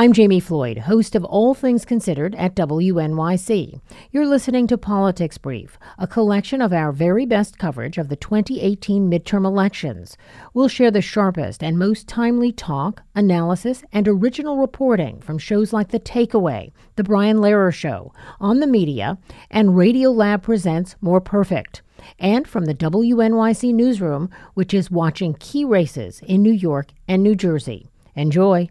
I'm 0.00 0.12
Jami 0.12 0.38
Floyd, 0.38 0.78
host 0.78 1.16
of 1.16 1.24
All 1.24 1.54
Things 1.54 1.84
Considered 1.84 2.36
at 2.36 2.54
WNYC. 2.54 3.80
You're 4.12 4.28
listening 4.28 4.68
to 4.68 4.78
Politics 4.78 5.38
Brief, 5.38 5.76
a 5.98 6.06
collection 6.06 6.62
of 6.62 6.72
our 6.72 6.92
very 6.92 7.26
best 7.26 7.58
coverage 7.58 7.98
of 7.98 8.08
the 8.08 8.14
2018 8.14 9.10
midterm 9.10 9.44
elections. 9.44 10.16
We'll 10.54 10.68
share 10.68 10.92
the 10.92 11.02
sharpest 11.02 11.64
and 11.64 11.80
most 11.80 12.06
timely 12.06 12.52
talk, 12.52 13.02
analysis, 13.16 13.82
and 13.92 14.06
original 14.06 14.58
reporting 14.58 15.20
from 15.20 15.36
shows 15.36 15.72
like 15.72 15.88
The 15.88 15.98
Takeaway, 15.98 16.70
The 16.94 17.02
Brian 17.02 17.38
Lehrer 17.38 17.74
Show, 17.74 18.12
On 18.38 18.60
the 18.60 18.68
Media, 18.68 19.18
and 19.50 19.76
Radio 19.76 20.12
Lab 20.12 20.44
Presents 20.44 20.94
More 21.00 21.20
Perfect 21.20 21.82
and 22.20 22.46
from 22.46 22.66
the 22.66 22.74
WNYC 22.76 23.74
Newsroom, 23.74 24.30
which 24.54 24.72
is 24.72 24.92
watching 24.92 25.34
key 25.34 25.64
races 25.64 26.20
in 26.24 26.40
New 26.40 26.52
York 26.52 26.92
and 27.08 27.20
New 27.24 27.34
Jersey. 27.34 27.88
Enjoy. 28.14 28.68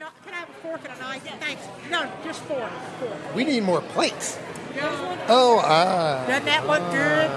No, 0.00 0.06
can 0.24 0.34
I 0.34 0.38
have 0.38 0.48
a 0.48 0.52
fork 0.54 0.80
and 0.84 0.92
a 0.92 1.00
knife? 1.00 1.22
Thanks. 1.40 2.23
Just 2.34 2.46
fork. 2.46 2.70
fork. 2.98 3.34
We 3.36 3.44
need 3.44 3.62
more 3.62 3.80
plates. 3.80 4.38
Oh, 5.28 5.60
ah. 5.64 6.24
Doesn't 6.26 6.46
that 6.46 6.66
look 6.66 6.82
good? 6.90 7.30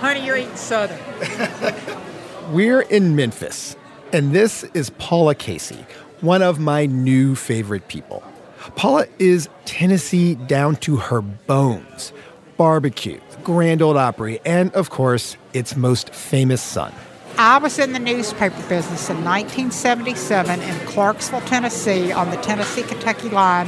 Honey, 0.00 0.24
you're 0.24 0.38
eating 0.38 0.56
Southern. 0.56 0.98
We're 2.52 2.80
in 2.82 3.14
Memphis, 3.14 3.76
and 4.14 4.32
this 4.32 4.64
is 4.72 4.90
Paula 4.98 5.34
Casey, 5.34 5.84
one 6.22 6.40
of 6.42 6.58
my 6.58 6.86
new 6.86 7.34
favorite 7.34 7.88
people. 7.88 8.22
Paula 8.76 9.06
is 9.18 9.50
Tennessee 9.66 10.36
down 10.36 10.76
to 10.76 10.96
her 10.96 11.20
bones. 11.20 12.12
Barbecue, 12.56 13.20
Grand 13.42 13.82
Ole 13.82 13.98
Opry, 13.98 14.40
and 14.46 14.72
of 14.72 14.88
course, 14.88 15.36
its 15.52 15.76
most 15.76 16.14
famous 16.14 16.62
son. 16.62 16.94
I 17.36 17.58
was 17.58 17.80
in 17.80 17.92
the 17.92 17.98
newspaper 17.98 18.62
business 18.68 19.10
in 19.10 19.24
1977 19.24 20.60
in 20.60 20.86
Clarksville, 20.86 21.40
Tennessee, 21.42 22.12
on 22.12 22.30
the 22.30 22.36
Tennessee 22.36 22.82
Kentucky 22.82 23.28
line 23.28 23.66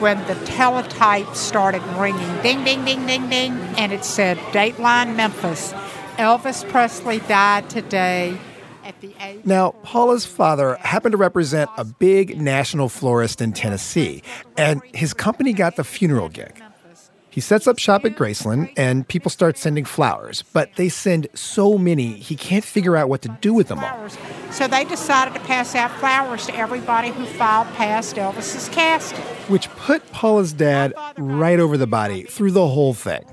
when 0.00 0.18
the 0.26 0.34
teletype 0.46 1.32
started 1.36 1.80
ringing 1.96 2.42
ding, 2.42 2.64
ding, 2.64 2.84
ding, 2.84 3.06
ding, 3.06 3.28
ding, 3.28 3.52
and 3.78 3.92
it 3.92 4.04
said 4.04 4.36
Dateline 4.50 5.14
Memphis. 5.14 5.72
Elvis 6.18 6.68
Presley 6.70 7.20
died 7.20 7.70
today 7.70 8.36
at 8.84 9.00
the 9.00 9.14
age. 9.20 9.44
Now, 9.44 9.70
Paula's 9.84 10.26
father 10.26 10.74
happened 10.80 11.12
to 11.12 11.18
represent 11.18 11.70
a 11.76 11.84
big 11.84 12.40
national 12.40 12.88
florist 12.88 13.40
in 13.40 13.52
Tennessee, 13.52 14.24
and 14.56 14.82
his 14.92 15.14
company 15.14 15.52
got 15.52 15.76
the 15.76 15.84
funeral 15.84 16.28
gig. 16.28 16.60
He 17.32 17.40
sets 17.40 17.66
up 17.66 17.78
shop 17.78 18.04
at 18.04 18.14
Graceland, 18.14 18.70
and 18.76 19.08
people 19.08 19.30
start 19.30 19.56
sending 19.56 19.86
flowers, 19.86 20.42
but 20.52 20.76
they 20.76 20.90
send 20.90 21.28
so 21.32 21.78
many, 21.78 22.12
he 22.12 22.36
can't 22.36 22.62
figure 22.62 22.94
out 22.94 23.08
what 23.08 23.22
to 23.22 23.30
do 23.40 23.54
with 23.54 23.68
them 23.68 23.78
all. 23.78 24.08
So 24.50 24.68
they 24.68 24.84
decided 24.84 25.32
to 25.32 25.40
pass 25.40 25.74
out 25.74 25.90
flowers 25.98 26.44
to 26.46 26.54
everybody 26.54 27.08
who 27.08 27.24
filed 27.24 27.68
past 27.68 28.16
Elvis's 28.16 28.68
casket. 28.68 29.24
which 29.48 29.68
put 29.70 30.12
Paula's 30.12 30.52
dad 30.52 30.92
right 31.16 31.58
over 31.58 31.78
the 31.78 31.86
body 31.86 32.24
through 32.24 32.50
the 32.50 32.68
whole 32.68 32.92
thing. 32.94 33.24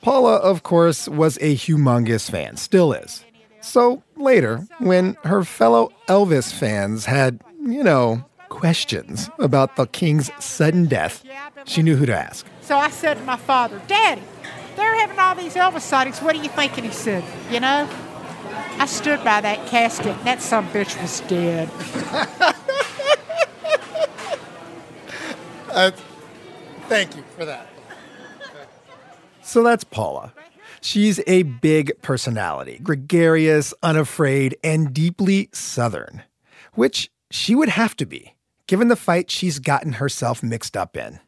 Paula, 0.00 0.36
of 0.36 0.62
course, 0.62 1.08
was 1.08 1.36
a 1.38 1.56
humongous 1.56 2.30
fan, 2.30 2.56
still 2.56 2.92
is. 2.92 3.24
So 3.60 4.02
later, 4.16 4.66
when 4.78 5.16
her 5.24 5.42
fellow 5.42 5.92
Elvis 6.08 6.52
fans 6.52 7.06
had, 7.06 7.40
you 7.60 7.82
know, 7.82 8.24
questions 8.48 9.28
about 9.38 9.74
the 9.76 9.86
king's 9.86 10.30
sudden 10.38 10.86
death, 10.86 11.24
she 11.64 11.82
knew 11.82 11.96
who 11.96 12.06
to 12.06 12.16
ask. 12.16 12.46
So 12.62 12.76
I 12.76 12.90
said 12.90 13.18
to 13.18 13.24
my 13.24 13.36
father, 13.36 13.80
Daddy, 13.86 14.22
they're 14.76 14.94
having 14.96 15.18
all 15.18 15.34
these 15.34 15.54
Elvis 15.54 15.82
sightings. 15.82 16.20
What 16.20 16.34
do 16.34 16.42
you 16.42 16.48
think? 16.48 16.76
And 16.76 16.86
he 16.86 16.92
said, 16.92 17.24
You 17.50 17.60
know, 17.60 17.88
I 18.78 18.86
stood 18.86 19.22
by 19.24 19.40
that 19.40 19.66
casket 19.66 20.16
and 20.16 20.26
that 20.26 20.42
some 20.42 20.68
bitch 20.68 21.00
was 21.00 21.20
dead. 21.22 21.70
Uh, 25.74 25.90
thank 26.82 27.16
you 27.16 27.24
for 27.36 27.44
that. 27.44 27.66
So 29.42 29.64
that's 29.64 29.82
Paula. 29.82 30.32
She's 30.80 31.20
a 31.26 31.42
big 31.42 32.00
personality, 32.00 32.78
gregarious, 32.80 33.74
unafraid, 33.82 34.56
and 34.62 34.94
deeply 34.94 35.48
Southern, 35.52 36.22
which 36.74 37.10
she 37.30 37.56
would 37.56 37.70
have 37.70 37.96
to 37.96 38.06
be, 38.06 38.34
given 38.68 38.86
the 38.86 38.96
fight 38.96 39.30
she's 39.30 39.58
gotten 39.58 39.94
herself 39.94 40.44
mixed 40.44 40.76
up 40.76 40.96
in. 40.96 41.18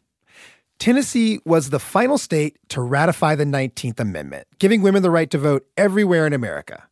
Tennessee 0.78 1.40
was 1.44 1.70
the 1.70 1.78
final 1.78 2.18
state 2.18 2.58
to 2.68 2.82
ratify 2.82 3.34
the 3.34 3.44
19th 3.44 3.98
Amendment, 3.98 4.46
giving 4.58 4.82
women 4.82 5.02
the 5.02 5.10
right 5.10 5.30
to 5.30 5.38
vote 5.38 5.66
everywhere 5.76 6.26
in 6.26 6.32
America. 6.32 6.86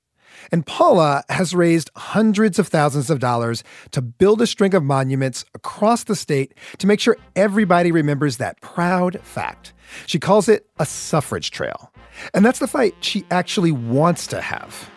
And 0.50 0.66
Paula 0.66 1.22
has 1.28 1.54
raised 1.54 1.90
hundreds 1.96 2.58
of 2.58 2.68
thousands 2.68 3.10
of 3.10 3.18
dollars 3.18 3.62
to 3.92 4.02
build 4.02 4.40
a 4.42 4.46
string 4.46 4.74
of 4.74 4.82
monuments 4.82 5.44
across 5.54 6.04
the 6.04 6.16
state 6.16 6.54
to 6.78 6.86
make 6.86 7.00
sure 7.00 7.16
everybody 7.36 7.92
remembers 7.92 8.38
that 8.38 8.60
proud 8.60 9.20
fact. 9.22 9.72
She 10.06 10.18
calls 10.18 10.48
it 10.48 10.66
a 10.78 10.86
suffrage 10.86 11.50
trail. 11.50 11.92
And 12.32 12.44
that's 12.44 12.58
the 12.58 12.66
fight 12.66 12.94
she 13.00 13.24
actually 13.30 13.72
wants 13.72 14.26
to 14.28 14.40
have. 14.40 14.90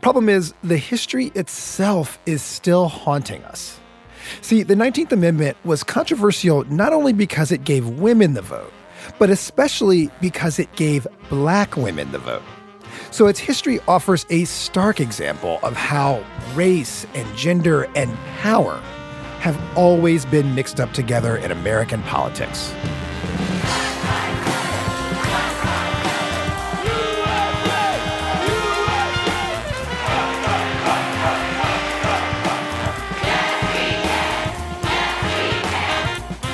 Problem 0.00 0.28
is, 0.28 0.54
the 0.62 0.76
history 0.76 1.32
itself 1.34 2.18
is 2.24 2.42
still 2.42 2.88
haunting 2.88 3.42
us. 3.44 3.80
See, 4.40 4.62
the 4.62 4.74
19th 4.74 5.12
Amendment 5.12 5.56
was 5.64 5.82
controversial 5.82 6.64
not 6.64 6.92
only 6.92 7.12
because 7.12 7.52
it 7.52 7.64
gave 7.64 7.88
women 7.88 8.34
the 8.34 8.42
vote, 8.42 8.72
but 9.18 9.30
especially 9.30 10.10
because 10.20 10.58
it 10.58 10.74
gave 10.76 11.06
black 11.28 11.76
women 11.76 12.10
the 12.12 12.18
vote. 12.18 12.42
So 13.10 13.26
its 13.26 13.38
history 13.38 13.80
offers 13.88 14.26
a 14.30 14.44
stark 14.44 15.00
example 15.00 15.58
of 15.62 15.74
how 15.74 16.24
race 16.54 17.06
and 17.14 17.36
gender 17.36 17.88
and 17.94 18.14
power 18.40 18.80
have 19.40 19.60
always 19.76 20.24
been 20.24 20.54
mixed 20.54 20.80
up 20.80 20.92
together 20.92 21.36
in 21.36 21.50
American 21.50 22.02
politics. 22.04 22.72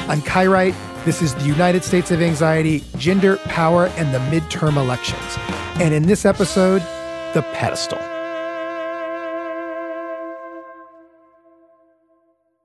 I'm 0.09 0.23
Kai 0.23 0.47
Wright. 0.47 0.75
This 1.05 1.21
is 1.21 1.35
the 1.35 1.45
United 1.45 1.85
States 1.85 2.11
of 2.11 2.23
Anxiety, 2.23 2.83
Gender, 2.97 3.37
Power, 3.45 3.89
and 3.99 4.15
the 4.15 4.19
Midterm 4.31 4.79
Elections. 4.79 5.37
And 5.79 5.93
in 5.93 6.05
this 6.05 6.25
episode, 6.25 6.81
the 7.35 7.43
pedestal. 7.53 7.99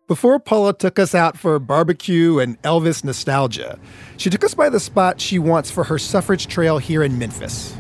Before 0.08 0.40
Paula 0.40 0.74
took 0.74 0.98
us 0.98 1.14
out 1.14 1.38
for 1.38 1.59
barbecue 1.59 2.40
and 2.40 2.62
Elvis 2.62 3.03
nostalgia, 3.03 3.78
she 4.16 4.30
took 4.30 4.46
us 4.46 4.53
by 4.53 4.70
the 4.70 4.80
spot 4.80 5.20
she 5.20 5.38
wants 5.38 5.70
for 5.70 5.84
her 5.84 5.98
suffrage 5.98 6.48
trail 6.48 6.78
here 6.78 7.03
in 7.03 7.20
Memphis. 7.20 7.76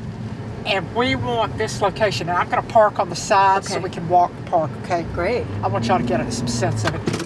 And 0.65 0.93
we 0.93 1.15
want 1.15 1.57
this 1.57 1.81
location. 1.81 2.27
And 2.27 2.37
I'm 2.37 2.49
going 2.49 2.61
to 2.61 2.67
park 2.67 2.99
on 2.99 3.07
the 3.07 3.15
side 3.15 3.63
so 3.63 3.79
we 3.79 3.89
can 3.89 4.09
walk 4.09 4.35
the 4.43 4.51
park, 4.51 4.71
okay? 4.83 5.03
Great. 5.13 5.45
I 5.61 5.67
want 5.67 5.85
y'all 5.85 5.99
to 5.99 6.03
get 6.03 6.33
some 6.33 6.49
sense 6.49 6.83
of 6.83 6.95
it. 6.95 7.22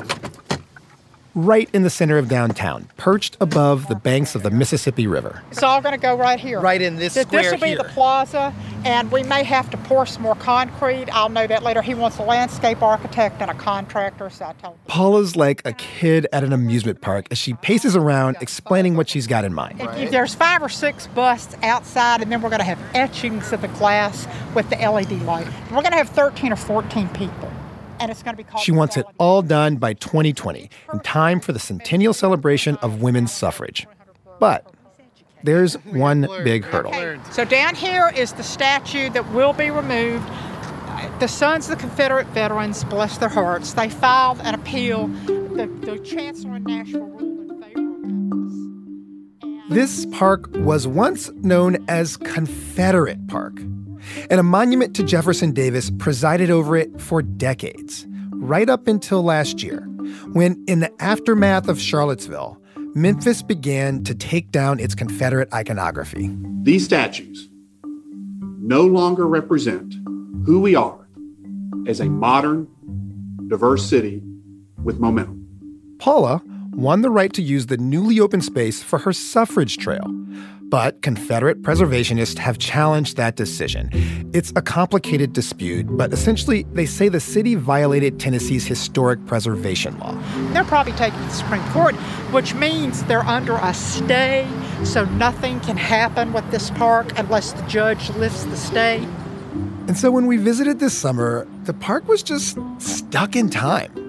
Right 1.40 1.70
in 1.72 1.84
the 1.84 1.92
center 1.92 2.18
of 2.18 2.28
downtown, 2.28 2.90
perched 2.98 3.38
above 3.40 3.90
the 3.90 3.94
banks 3.96 4.34
of 4.34 4.42
the 4.42 4.50
Mississippi 4.50 5.06
River. 5.06 5.44
It's 5.52 5.62
all 5.62 5.82
going 5.82 5.94
to 5.94 6.02
go 6.02 6.16
right 6.18 6.40
here. 6.40 6.60
Right 6.60 6.82
in 6.82 6.96
this 6.96 7.14
Th- 7.14 7.28
square 7.28 7.44
This 7.44 7.52
will 7.52 7.60
be 7.60 7.68
here. 7.68 7.78
the 7.78 7.84
plaza, 7.84 8.52
and 8.84 9.12
we 9.12 9.22
may 9.22 9.44
have 9.44 9.70
to 9.70 9.78
pour 9.78 10.08
some 10.08 10.24
more 10.24 10.34
concrete. 10.34 11.06
I'll 11.14 11.30
know 11.30 11.46
that 11.46 11.62
later. 11.62 11.84
He 11.84 11.94
wants 11.94 12.18
a 12.18 12.24
landscape 12.24 12.82
architect 12.82 13.40
and 13.40 13.52
a 13.52 13.54
contractor, 13.54 14.32
so 14.32 14.46
I 14.46 14.54
tell 14.54 14.72
him. 14.72 14.80
Paula's 14.88 15.36
like 15.36 15.62
a 15.64 15.74
kid 15.74 16.26
at 16.34 16.44
an 16.44 16.54
amusement 16.54 17.02
park 17.02 17.28
as 17.30 17.38
she 17.38 17.54
paces 17.54 17.96
around 17.96 18.38
explaining 18.42 18.98
what 18.98 19.08
she's 19.08 19.28
got 19.28 19.46
in 19.46 19.54
mind. 19.54 19.80
If- 19.80 19.96
if 20.08 20.10
there's 20.10 20.34
five 20.34 20.64
or 20.64 20.70
six 20.70 21.06
busts 21.06 21.56
outside, 21.62 22.24
and 22.24 22.32
then 22.32 22.42
we're 22.42 22.50
going 22.50 22.62
to 22.62 22.66
have 22.66 22.80
etchings 22.96 23.54
of 23.54 23.62
the 23.62 23.68
glass 23.68 24.28
with 24.56 24.68
the 24.72 24.78
LED 24.78 25.22
light. 25.22 25.46
We're 25.70 25.82
going 25.84 25.92
to 25.92 25.98
have 25.98 26.10
13 26.10 26.52
or 26.52 26.56
14 26.56 27.08
people, 27.10 27.52
and 28.00 28.12
it's 28.12 28.24
going 28.24 28.36
to 28.36 28.44
be 28.44 28.48
called. 28.48 28.64
She 28.64 28.72
wants 28.72 28.98
it 28.98 29.06
all 29.18 29.42
done 29.42 29.78
by 29.78 29.94
2020, 29.94 30.70
in 30.94 31.00
time 31.02 31.40
for 31.40 31.52
the 31.52 31.60
centennial 31.60 32.14
celebration 32.14 32.78
of 32.78 33.02
women's 33.02 33.32
suffrage. 33.32 33.88
But 34.40 34.72
there's 35.44 35.76
one 35.86 36.28
big 36.44 36.64
hurdle. 36.66 36.94
Okay, 36.94 37.20
so 37.32 37.46
down 37.46 37.76
here 37.76 38.12
is 38.16 38.34
the 38.34 38.44
statue 38.44 39.10
that 39.12 39.32
will 39.32 39.54
be 39.54 39.70
removed. 39.70 40.28
The 41.20 41.28
Sons 41.28 41.70
of 41.70 41.78
the 41.78 41.82
Confederate 41.82 42.28
Veterans, 42.28 42.84
bless 42.84 43.18
their 43.18 43.30
hearts, 43.30 43.74
they 43.74 43.90
filed 43.90 44.40
an 44.42 44.56
appeal. 44.56 45.08
The, 45.08 45.68
the 45.82 46.00
Chancellor 46.00 46.56
in 46.58 46.64
Nashville 46.64 47.06
ruled 47.06 47.52
in 47.52 47.62
favor 47.62 47.80
of 47.80 48.00
Memphis. 49.42 49.74
This 49.74 50.06
park 50.08 50.50
was 50.56 50.88
once 50.88 51.32
known 51.34 51.84
as 51.88 52.18
Confederate 52.18 53.28
Park, 53.28 53.56
and 54.30 54.40
a 54.40 54.44
monument 54.44 54.96
to 54.96 55.04
Jefferson 55.04 55.52
Davis 55.52 55.92
presided 55.98 56.50
over 56.50 56.76
it 56.76 57.00
for 57.00 57.22
decades, 57.22 58.06
right 58.34 58.70
up 58.70 58.88
until 58.88 59.24
last 59.24 59.64
year, 59.64 59.82
when, 60.34 60.64
in 60.68 60.80
the 60.80 60.92
aftermath 61.02 61.68
of 61.68 61.80
Charlottesville, 61.80 62.62
Memphis 62.96 63.42
began 63.42 64.04
to 64.04 64.16
take 64.16 64.52
down 64.52 64.80
its 64.80 64.96
Confederate 64.96 65.54
iconography. 65.54 66.36
These 66.64 66.86
statues 66.86 67.50
no 68.60 68.82
longer 68.84 69.28
represent 69.28 69.94
who 70.46 70.60
we 70.60 70.76
are 70.76 71.08
as 71.88 72.00
a 72.00 72.06
modern, 72.06 72.68
diverse 73.48 73.88
city 73.88 74.22
with 74.84 75.00
momentum. 75.00 75.48
Paula 76.00 76.42
won 76.78 77.02
the 77.02 77.10
right 77.10 77.34
to 77.34 77.42
use 77.42 77.66
the 77.66 77.78
newly 77.78 78.20
opened 78.20 78.46
space 78.46 78.84
for 78.84 79.00
her 79.00 79.12
suffrage 79.12 79.78
trail. 79.78 80.06
But 80.70 81.02
Confederate 81.02 81.64
preservationists 81.64 82.38
have 82.38 82.60
challenged 82.60 83.18
that 83.18 83.36
decision. 83.36 83.90
It's 84.34 84.54
a 84.56 84.62
complicated 84.62 85.34
dispute, 85.34 85.88
but 85.90 86.14
essentially, 86.14 86.68
they 86.74 86.86
say 86.86 87.10
the 87.10 87.20
city 87.20 87.56
violated 87.56 88.20
Tennessee's 88.20 88.68
historic 88.68 89.26
preservation 89.26 89.98
law. 89.98 90.16
They're 90.54 90.66
probably 90.66 90.94
taking 90.94 91.20
the 91.22 91.30
Supreme 91.30 91.64
Court, 91.72 91.96
which 92.32 92.54
means 92.54 93.04
they're 93.06 93.22
under 93.22 93.56
a 93.56 93.74
stay, 93.74 94.48
so 94.84 95.06
nothing 95.06 95.60
can 95.62 95.78
happen 95.78 96.32
with 96.32 96.50
this 96.52 96.70
park 96.72 97.18
unless 97.18 97.54
the 97.54 97.64
judge 97.64 98.10
lifts 98.12 98.44
the 98.44 98.58
stay. 98.58 98.98
And 99.88 99.98
so 99.98 100.12
when 100.12 100.28
we 100.28 100.38
visited 100.38 100.80
this 100.80 100.96
summer, 100.96 101.48
the 101.64 101.74
park 101.74 102.08
was 102.08 102.22
just 102.22 102.56
stuck 102.78 103.36
in 103.36 103.50
time. 103.50 104.07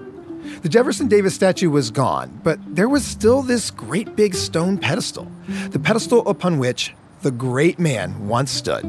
The 0.61 0.67
Jefferson 0.67 1.07
Davis 1.07 1.35
statue 1.35 1.69
was 1.69 1.89
gone, 1.89 2.41
but 2.43 2.59
there 2.75 2.89
was 2.89 3.05
still 3.05 3.41
this 3.41 3.71
great 3.71 4.17
big 4.17 4.35
stone 4.35 4.77
pedestal, 4.77 5.31
the 5.69 5.79
pedestal 5.79 6.27
upon 6.27 6.59
which 6.59 6.93
the 7.21 7.31
great 7.31 7.79
man 7.79 8.27
once 8.27 8.51
stood, 8.51 8.83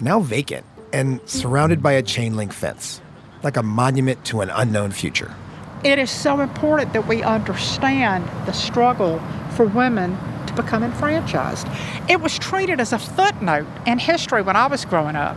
now 0.00 0.20
vacant 0.20 0.64
and 0.92 1.20
surrounded 1.28 1.82
by 1.82 1.92
a 1.94 2.02
chain 2.02 2.36
link 2.36 2.52
fence, 2.52 3.00
like 3.42 3.56
a 3.56 3.62
monument 3.62 4.24
to 4.26 4.40
an 4.40 4.50
unknown 4.50 4.92
future. 4.92 5.34
It 5.82 5.98
is 5.98 6.12
so 6.12 6.38
important 6.38 6.92
that 6.92 7.08
we 7.08 7.24
understand 7.24 8.28
the 8.46 8.52
struggle 8.52 9.20
for 9.56 9.66
women 9.66 10.16
to 10.46 10.52
become 10.54 10.84
enfranchised. 10.84 11.66
It 12.08 12.20
was 12.20 12.38
treated 12.38 12.78
as 12.78 12.92
a 12.92 13.00
footnote 13.00 13.66
in 13.84 13.98
history 13.98 14.42
when 14.42 14.54
I 14.54 14.68
was 14.68 14.84
growing 14.84 15.16
up. 15.16 15.36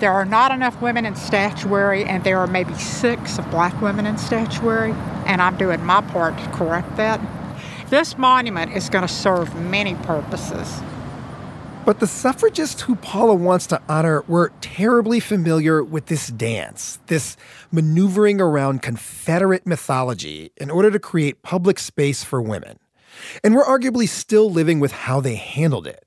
There 0.00 0.12
are 0.12 0.24
not 0.24 0.50
enough 0.50 0.80
women 0.82 1.06
in 1.06 1.14
statuary, 1.14 2.04
and 2.04 2.24
there 2.24 2.38
are 2.38 2.46
maybe 2.46 2.74
six 2.74 3.38
of 3.38 3.48
black 3.50 3.80
women 3.80 4.06
in 4.06 4.18
statuary, 4.18 4.92
and 5.26 5.40
I'm 5.40 5.56
doing 5.56 5.84
my 5.84 6.00
part 6.00 6.36
to 6.38 6.48
correct 6.50 6.96
that. 6.96 7.20
This 7.90 8.18
monument 8.18 8.72
is 8.72 8.88
going 8.88 9.06
to 9.06 9.12
serve 9.12 9.54
many 9.54 9.94
purposes. 9.94 10.80
But 11.84 12.00
the 12.00 12.06
suffragists 12.06 12.82
who 12.82 12.96
Paula 12.96 13.34
wants 13.34 13.66
to 13.68 13.80
honor 13.88 14.24
were 14.26 14.52
terribly 14.62 15.20
familiar 15.20 15.84
with 15.84 16.06
this 16.06 16.28
dance, 16.28 16.98
this 17.06 17.36
maneuvering 17.70 18.40
around 18.40 18.80
Confederate 18.80 19.66
mythology 19.66 20.50
in 20.56 20.70
order 20.70 20.90
to 20.90 20.98
create 20.98 21.42
public 21.42 21.78
space 21.78 22.24
for 22.24 22.40
women. 22.40 22.78
And 23.44 23.54
we're 23.54 23.64
arguably 23.64 24.08
still 24.08 24.50
living 24.50 24.80
with 24.80 24.92
how 24.92 25.20
they 25.20 25.34
handled 25.34 25.86
it. 25.86 26.03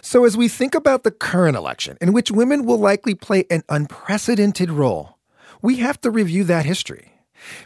So, 0.00 0.24
as 0.24 0.36
we 0.36 0.48
think 0.48 0.74
about 0.74 1.02
the 1.02 1.10
current 1.10 1.56
election, 1.56 1.96
in 2.00 2.12
which 2.12 2.30
women 2.30 2.64
will 2.64 2.78
likely 2.78 3.14
play 3.14 3.44
an 3.50 3.62
unprecedented 3.68 4.70
role, 4.70 5.18
we 5.60 5.76
have 5.76 6.00
to 6.02 6.10
review 6.10 6.44
that 6.44 6.66
history. 6.66 7.12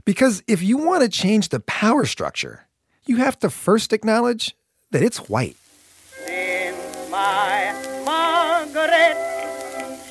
Because 0.04 0.42
if 0.46 0.62
you 0.62 0.78
want 0.78 1.02
to 1.02 1.08
change 1.08 1.50
the 1.50 1.60
power 1.60 2.04
structure, 2.06 2.66
you 3.06 3.16
have 3.16 3.38
to 3.40 3.50
first 3.50 3.92
acknowledge 3.92 4.56
that 4.90 5.02
it's 5.02 5.28
white. 5.28 5.56
my 7.10 7.74
Margaret, 8.04 9.16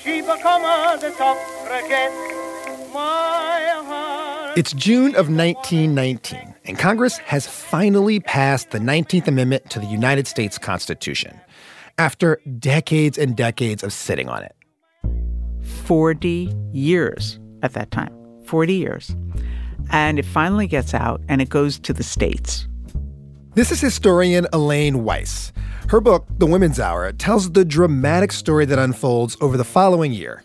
she 0.02 0.22
become 0.22 0.64
the 1.00 1.12
suffragette, 1.12 2.36
it's 4.56 4.72
June 4.72 5.16
of 5.16 5.28
1919, 5.28 6.56
and 6.64 6.80
Congress 6.80 7.18
has 7.18 7.46
finally 7.46 8.22
passed 8.22 8.72
the 8.72 8.80
19th 8.80 9.28
Amendment 9.28 9.70
to 9.72 9.80
the 9.80 9.86
United 9.86 10.28
States 10.28 10.58
Constitution 10.58 11.42
after 11.98 12.42
decades 12.60 13.18
and 13.18 13.36
decades 13.36 13.84
of 13.84 13.94
sitting 13.94 14.30
on 14.30 14.44
it. 14.44 14.56
40 15.64 16.54
years 16.72 17.40
at 17.64 17.74
that 17.74 17.92
time. 17.92 18.14
40 18.46 18.74
years. 18.74 19.16
And 19.92 20.20
it 20.20 20.26
finally 20.26 20.68
gets 20.68 20.94
out 20.94 21.22
and 21.28 21.42
it 21.42 21.50
goes 21.50 21.80
to 21.80 21.94
the 21.94 22.04
states. 22.04 22.68
This 23.54 23.72
is 23.72 23.80
historian 23.80 24.48
Elaine 24.52 25.04
Weiss. 25.04 25.54
Her 25.90 26.02
book, 26.02 26.26
The 26.40 26.46
Women's 26.46 26.80
Hour, 26.80 27.12
tells 27.14 27.52
the 27.52 27.64
dramatic 27.64 28.32
story 28.32 28.66
that 28.66 28.80
unfolds 28.80 29.38
over 29.40 29.56
the 29.56 29.64
following 29.64 30.12
year. 30.12 30.44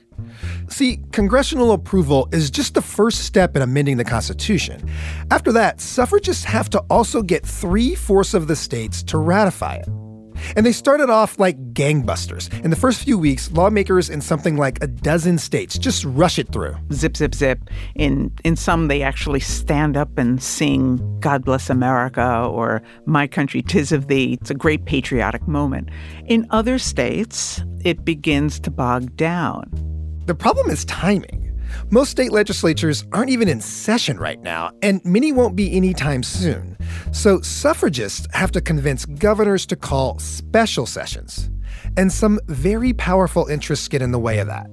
See, 0.68 1.00
congressional 1.12 1.72
approval 1.72 2.28
is 2.30 2.50
just 2.50 2.74
the 2.74 2.82
first 2.82 3.24
step 3.24 3.56
in 3.56 3.62
amending 3.62 3.96
the 3.96 4.04
Constitution. 4.04 4.88
After 5.30 5.50
that, 5.52 5.80
suffragists 5.80 6.44
have 6.44 6.68
to 6.70 6.80
also 6.90 7.22
get 7.22 7.44
three 7.44 7.94
fourths 7.94 8.34
of 8.34 8.46
the 8.46 8.56
states 8.56 9.02
to 9.04 9.18
ratify 9.18 9.76
it. 9.76 9.88
And 10.56 10.64
they 10.64 10.72
started 10.72 11.10
off 11.10 11.38
like 11.38 11.72
gangbusters. 11.72 12.52
In 12.64 12.70
the 12.70 12.76
first 12.76 13.02
few 13.02 13.18
weeks, 13.18 13.50
lawmakers 13.52 14.10
in 14.10 14.20
something 14.20 14.56
like 14.56 14.82
a 14.82 14.86
dozen 14.86 15.38
states 15.38 15.78
just 15.78 16.04
rush 16.04 16.38
it 16.38 16.52
through. 16.52 16.76
Zip, 16.92 17.16
zip, 17.16 17.34
zip. 17.34 17.58
In, 17.94 18.32
in 18.44 18.56
some, 18.56 18.88
they 18.88 19.02
actually 19.02 19.40
stand 19.40 19.96
up 19.96 20.16
and 20.18 20.42
sing 20.42 21.20
God 21.20 21.44
Bless 21.44 21.70
America 21.70 22.44
or 22.44 22.82
My 23.06 23.26
Country 23.26 23.62
Tis 23.62 23.92
of 23.92 24.08
Thee. 24.08 24.38
It's 24.40 24.50
a 24.50 24.54
great 24.54 24.84
patriotic 24.84 25.46
moment. 25.46 25.88
In 26.26 26.46
other 26.50 26.78
states, 26.78 27.62
it 27.84 28.04
begins 28.04 28.60
to 28.60 28.70
bog 28.70 29.16
down. 29.16 29.70
The 30.26 30.34
problem 30.34 30.70
is 30.70 30.84
timing. 30.84 31.49
Most 31.90 32.10
state 32.10 32.32
legislatures 32.32 33.04
aren't 33.12 33.30
even 33.30 33.48
in 33.48 33.60
session 33.60 34.18
right 34.18 34.40
now, 34.40 34.70
and 34.82 35.00
many 35.04 35.32
won't 35.32 35.56
be 35.56 35.76
anytime 35.76 36.22
soon. 36.22 36.76
So 37.12 37.40
suffragists 37.40 38.26
have 38.32 38.52
to 38.52 38.60
convince 38.60 39.04
governors 39.04 39.66
to 39.66 39.76
call 39.76 40.18
special 40.18 40.86
sessions. 40.86 41.50
And 41.96 42.12
some 42.12 42.40
very 42.46 42.92
powerful 42.92 43.46
interests 43.46 43.88
get 43.88 44.02
in 44.02 44.12
the 44.12 44.18
way 44.18 44.38
of 44.38 44.46
that. 44.46 44.70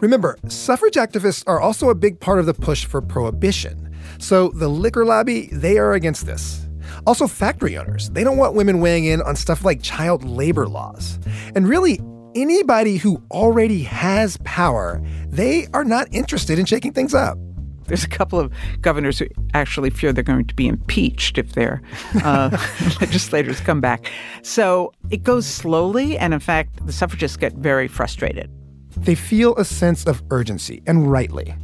Remember, 0.00 0.36
suffrage 0.48 0.94
activists 0.94 1.42
are 1.46 1.60
also 1.60 1.90
a 1.90 1.94
big 1.94 2.20
part 2.20 2.38
of 2.38 2.46
the 2.46 2.54
push 2.54 2.84
for 2.84 3.00
prohibition. 3.00 3.94
So 4.18 4.48
the 4.48 4.68
liquor 4.68 5.04
lobby, 5.04 5.48
they 5.52 5.78
are 5.78 5.94
against 5.94 6.26
this. 6.26 6.66
Also, 7.06 7.26
factory 7.26 7.76
owners, 7.76 8.10
they 8.10 8.24
don't 8.24 8.36
want 8.36 8.54
women 8.54 8.80
weighing 8.80 9.04
in 9.04 9.22
on 9.22 9.36
stuff 9.36 9.64
like 9.64 9.82
child 9.82 10.24
labor 10.24 10.66
laws. 10.66 11.18
And 11.54 11.68
really, 11.68 12.00
anybody 12.36 12.98
who 12.98 13.22
already 13.30 13.82
has 13.82 14.36
power, 14.44 15.02
they 15.26 15.66
are 15.72 15.84
not 15.84 16.06
interested 16.12 16.58
in 16.58 16.66
shaking 16.66 16.92
things 16.92 17.14
up. 17.14 17.38
There's 17.86 18.04
a 18.04 18.08
couple 18.08 18.38
of 18.38 18.52
governors 18.80 19.18
who 19.18 19.26
actually 19.54 19.90
fear 19.90 20.12
they're 20.12 20.24
going 20.24 20.46
to 20.46 20.54
be 20.54 20.66
impeached 20.66 21.38
if 21.38 21.52
their 21.52 21.80
uh, 22.22 22.50
legislators 23.00 23.60
come 23.60 23.80
back. 23.80 24.10
So 24.42 24.92
it 25.10 25.22
goes 25.22 25.46
slowly, 25.46 26.18
and 26.18 26.34
in 26.34 26.40
fact, 26.40 26.84
the 26.84 26.92
suffragists 26.92 27.36
get 27.36 27.54
very 27.54 27.88
frustrated. 27.88 28.50
They 28.96 29.14
feel 29.14 29.56
a 29.56 29.64
sense 29.64 30.04
of 30.04 30.22
urgency, 30.30 30.82
and 30.86 31.10
rightly. 31.10 31.54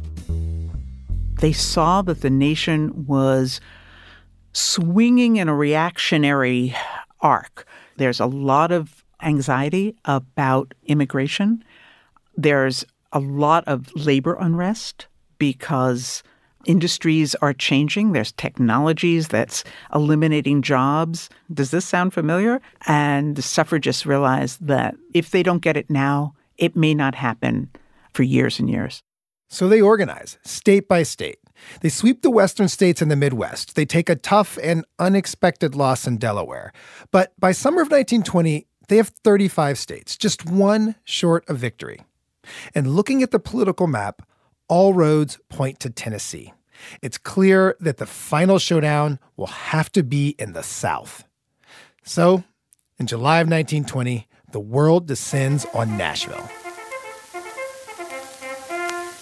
They 1.39 1.51
saw 1.51 2.01
that 2.03 2.21
the 2.21 2.29
nation 2.29 3.05
was 3.05 3.59
swinging 4.53 5.35
in 5.35 5.49
a 5.49 5.55
reactionary 5.55 6.73
arc. 7.19 7.67
There's 7.97 8.19
a 8.19 8.25
lot 8.25 8.71
of 8.71 9.02
anxiety 9.23 9.95
about 10.05 10.73
immigration. 10.85 11.63
There's 12.35 12.85
a 13.11 13.19
lot 13.19 13.63
of 13.67 13.91
labor 13.95 14.35
unrest 14.39 15.07
because 15.37 16.23
industries 16.65 17.35
are 17.35 17.53
changing. 17.53 18.11
There's 18.11 18.31
technologies 18.31 19.27
that's 19.27 19.63
eliminating 19.93 20.61
jobs. 20.61 21.29
Does 21.53 21.71
this 21.71 21.85
sound 21.85 22.13
familiar? 22.13 22.61
And 22.87 23.35
the 23.35 23.41
suffragists 23.41 24.05
realize 24.05 24.57
that 24.57 24.95
if 25.13 25.31
they 25.31 25.43
don't 25.43 25.61
get 25.61 25.77
it 25.77 25.89
now, 25.89 26.33
it 26.57 26.75
may 26.75 26.93
not 26.93 27.15
happen 27.15 27.69
for 28.13 28.23
years 28.23 28.59
and 28.59 28.69
years. 28.69 29.01
So 29.49 29.67
they 29.67 29.81
organize 29.81 30.37
state 30.43 30.87
by 30.87 31.03
state. 31.03 31.37
They 31.81 31.89
sweep 31.89 32.21
the 32.21 32.31
western 32.31 32.67
states 32.67 33.01
and 33.01 33.11
the 33.11 33.15
Midwest. 33.15 33.75
They 33.75 33.85
take 33.85 34.09
a 34.09 34.15
tough 34.15 34.57
and 34.61 34.85
unexpected 34.99 35.75
loss 35.75 36.07
in 36.07 36.17
Delaware. 36.17 36.73
But 37.11 37.33
by 37.39 37.51
summer 37.51 37.81
of 37.81 37.87
1920, 37.87 38.67
they 38.93 38.97
have 38.97 39.09
35 39.09 39.79
states, 39.79 40.15
just 40.15 40.45
one 40.45 40.93
short 41.03 41.49
of 41.49 41.57
victory. 41.57 42.01
And 42.75 42.93
looking 42.95 43.23
at 43.23 43.31
the 43.31 43.39
political 43.39 43.87
map, 43.87 44.21
all 44.67 44.93
roads 44.93 45.39
point 45.49 45.79
to 45.79 45.89
Tennessee. 45.89 46.53
It's 47.01 47.17
clear 47.17 47.75
that 47.79 47.97
the 47.97 48.05
final 48.05 48.59
showdown 48.59 49.17
will 49.35 49.47
have 49.47 49.91
to 49.93 50.03
be 50.03 50.35
in 50.37 50.53
the 50.53 50.61
South. 50.61 51.23
So, 52.03 52.43
in 52.99 53.07
July 53.07 53.39
of 53.39 53.47
1920, 53.47 54.27
the 54.51 54.59
world 54.59 55.07
descends 55.07 55.65
on 55.73 55.97
Nashville. 55.97 56.47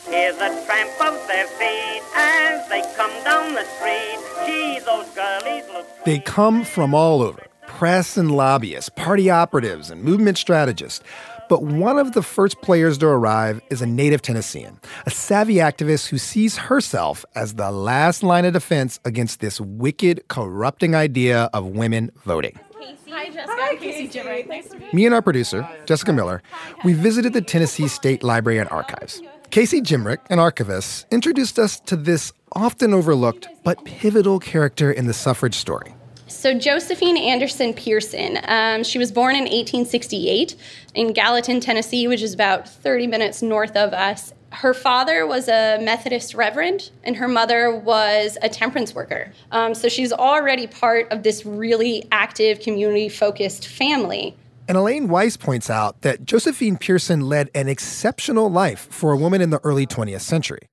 Hear 0.10 0.34
the 0.34 0.64
tramp 0.66 1.00
of 1.00 1.28
their 1.30 1.48
feet 1.48 2.02
as 2.14 2.68
they 2.68 2.82
come 2.98 3.24
down 3.24 3.54
the 3.54 3.64
street. 3.64 4.20
Gee, 4.46 4.80
those 4.80 5.08
girlies 5.16 5.64
look. 5.72 5.88
They 6.04 6.20
come 6.20 6.66
from 6.66 6.94
all 6.94 7.22
over 7.22 7.46
press 7.82 8.16
and 8.16 8.30
lobbyists, 8.30 8.90
party 8.90 9.32
operatives, 9.32 9.90
and 9.90 10.04
movement 10.04 10.38
strategists. 10.38 11.02
But 11.50 11.64
one 11.64 11.98
of 11.98 12.12
the 12.12 12.22
first 12.22 12.62
players 12.62 13.00
to 13.00 13.08
arrive 13.08 13.60
is 13.72 13.82
a 13.82 13.88
native 13.88 14.22
Tennessean, 14.22 14.80
a 15.08 15.10
savvy 15.10 15.56
activist 15.56 16.10
who 16.10 16.20
sees 16.20 16.58
herself 16.58 17.26
as 17.34 17.56
the 17.56 17.72
last 17.72 18.22
line 18.22 18.46
of 18.46 18.54
defense 18.54 19.00
against 19.04 19.40
this 19.40 19.60
wicked, 19.60 20.28
corrupting 20.28 20.94
idea 20.94 21.50
of 21.56 21.66
women 21.66 22.12
voting. 22.24 22.60
Casey. 22.80 23.10
Hi, 23.10 23.26
Jessica. 23.26 23.48
Hi, 23.50 23.76
Casey. 23.78 24.08
Casey. 24.10 24.44
Nice 24.48 24.68
to 24.68 24.78
meet 24.78 24.94
you. 24.94 24.96
Me 24.96 25.06
and 25.08 25.16
our 25.16 25.24
producer, 25.24 25.68
Jessica 25.88 26.14
Miller, 26.14 26.44
we 26.86 26.94
visited 26.94 27.34
the 27.34 27.42
Tennessee 27.42 27.88
State 27.88 28.22
Library 28.22 28.60
and 28.60 28.70
Archives. 28.70 29.24
Casey 29.50 29.82
Jimrick, 29.82 30.20
an 30.30 30.38
archivist, 30.38 31.08
introduced 31.10 31.58
us 31.58 31.80
to 31.80 31.96
this 31.96 32.32
often 32.52 32.94
overlooked 32.94 33.48
but 33.64 33.84
pivotal 33.86 34.38
character 34.38 34.92
in 34.92 35.08
the 35.08 35.16
suffrage 35.16 35.56
story. 35.56 35.96
So, 36.32 36.58
Josephine 36.58 37.18
Anderson 37.18 37.74
Pearson, 37.74 38.40
um, 38.46 38.84
she 38.84 38.98
was 38.98 39.12
born 39.12 39.36
in 39.36 39.44
1868 39.44 40.56
in 40.96 41.14
Gallatin, 41.14 41.60
Tennessee, 41.60 42.08
which 42.08 42.22
is 42.22 42.34
about 42.34 42.68
30 42.68 43.08
minutes 43.08 43.42
north 43.42 43.76
of 43.76 43.94
us. 43.94 44.34
Her 44.52 44.74
father 44.74 45.28
was 45.28 45.48
a 45.48 45.78
Methodist 45.82 46.34
reverend, 46.34 46.90
and 47.04 47.16
her 47.18 47.28
mother 47.28 47.76
was 47.76 48.38
a 48.42 48.50
temperance 48.50 48.96
worker. 48.96 49.34
Um, 49.52 49.76
so, 49.76 49.90
she's 49.90 50.14
already 50.14 50.68
part 50.68 51.12
of 51.12 51.24
this 51.24 51.46
really 51.46 52.08
active, 52.12 52.62
community 52.62 53.10
focused 53.10 53.68
family. 53.68 54.36
And 54.68 54.78
Elaine 54.78 55.10
Weiss 55.10 55.36
points 55.36 55.70
out 55.70 56.02
that 56.02 56.24
Josephine 56.24 56.78
Pearson 56.78 57.22
led 57.22 57.52
an 57.54 57.68
exceptional 57.68 58.50
life 58.50 58.88
for 58.90 59.12
a 59.12 59.18
woman 59.18 59.42
in 59.42 59.50
the 59.50 59.60
early 59.66 59.86
20th 59.86 60.22
century. 60.22 60.70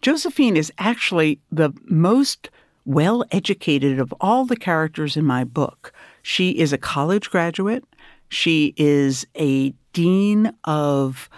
Josephine 0.00 0.56
is 0.56 0.72
actually 0.78 1.40
the 1.50 1.72
most 1.84 2.50
well 2.84 3.24
educated 3.30 3.98
of 3.98 4.12
all 4.20 4.44
the 4.44 4.56
characters 4.56 5.16
in 5.16 5.24
my 5.24 5.44
book. 5.44 5.92
She 6.22 6.50
is 6.50 6.72
a 6.72 6.78
college 6.78 7.30
graduate. 7.30 7.84
She 8.28 8.74
is 8.76 9.26
a 9.36 9.70
dean 9.92 10.52
of 10.64 11.28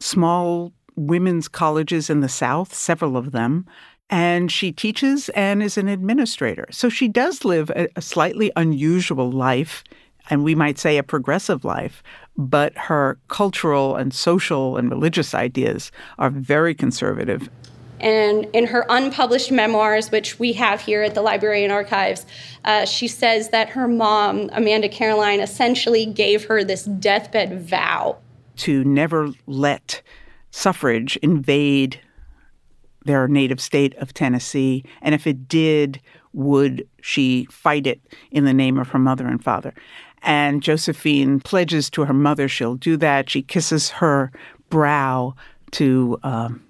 small 0.00 0.72
women's 0.96 1.48
colleges 1.48 2.10
in 2.10 2.20
the 2.20 2.28
South, 2.28 2.74
several 2.74 3.16
of 3.16 3.32
them. 3.32 3.66
And 4.10 4.50
she 4.50 4.72
teaches 4.72 5.28
and 5.30 5.62
is 5.62 5.76
an 5.76 5.86
administrator. 5.86 6.66
So 6.70 6.88
she 6.88 7.08
does 7.08 7.44
live 7.44 7.70
a, 7.70 7.88
a 7.94 8.00
slightly 8.00 8.50
unusual 8.56 9.30
life, 9.30 9.84
and 10.30 10.42
we 10.42 10.54
might 10.54 10.78
say 10.78 10.96
a 10.96 11.02
progressive 11.02 11.64
life, 11.64 12.02
but 12.36 12.76
her 12.78 13.18
cultural 13.28 13.96
and 13.96 14.14
social 14.14 14.78
and 14.78 14.90
religious 14.90 15.34
ideas 15.34 15.92
are 16.18 16.30
very 16.30 16.74
conservative. 16.74 17.50
And 18.00 18.46
in 18.52 18.66
her 18.66 18.86
unpublished 18.88 19.50
memoirs, 19.50 20.10
which 20.10 20.38
we 20.38 20.52
have 20.54 20.80
here 20.80 21.02
at 21.02 21.14
the 21.14 21.22
Library 21.22 21.64
and 21.64 21.72
Archives, 21.72 22.26
uh, 22.64 22.84
she 22.84 23.08
says 23.08 23.50
that 23.50 23.68
her 23.70 23.88
mom, 23.88 24.50
Amanda 24.52 24.88
Caroline, 24.88 25.40
essentially 25.40 26.06
gave 26.06 26.44
her 26.44 26.64
this 26.64 26.84
deathbed 26.84 27.60
vow 27.62 28.18
to 28.58 28.84
never 28.84 29.30
let 29.46 30.02
suffrage 30.50 31.16
invade 31.18 32.00
their 33.04 33.26
native 33.26 33.60
state 33.60 33.94
of 33.96 34.12
Tennessee. 34.12 34.84
And 35.00 35.14
if 35.14 35.26
it 35.26 35.48
did, 35.48 36.00
would 36.32 36.86
she 37.00 37.46
fight 37.50 37.86
it 37.86 38.00
in 38.30 38.44
the 38.44 38.52
name 38.52 38.78
of 38.78 38.88
her 38.88 38.98
mother 38.98 39.26
and 39.26 39.42
father? 39.42 39.72
And 40.22 40.62
Josephine 40.62 41.40
pledges 41.40 41.88
to 41.90 42.04
her 42.04 42.12
mother 42.12 42.48
she'll 42.48 42.74
do 42.74 42.96
that. 42.98 43.30
She 43.30 43.42
kisses 43.42 43.90
her 43.90 44.32
brow 44.68 45.34
to. 45.72 46.18
Um, 46.22 46.62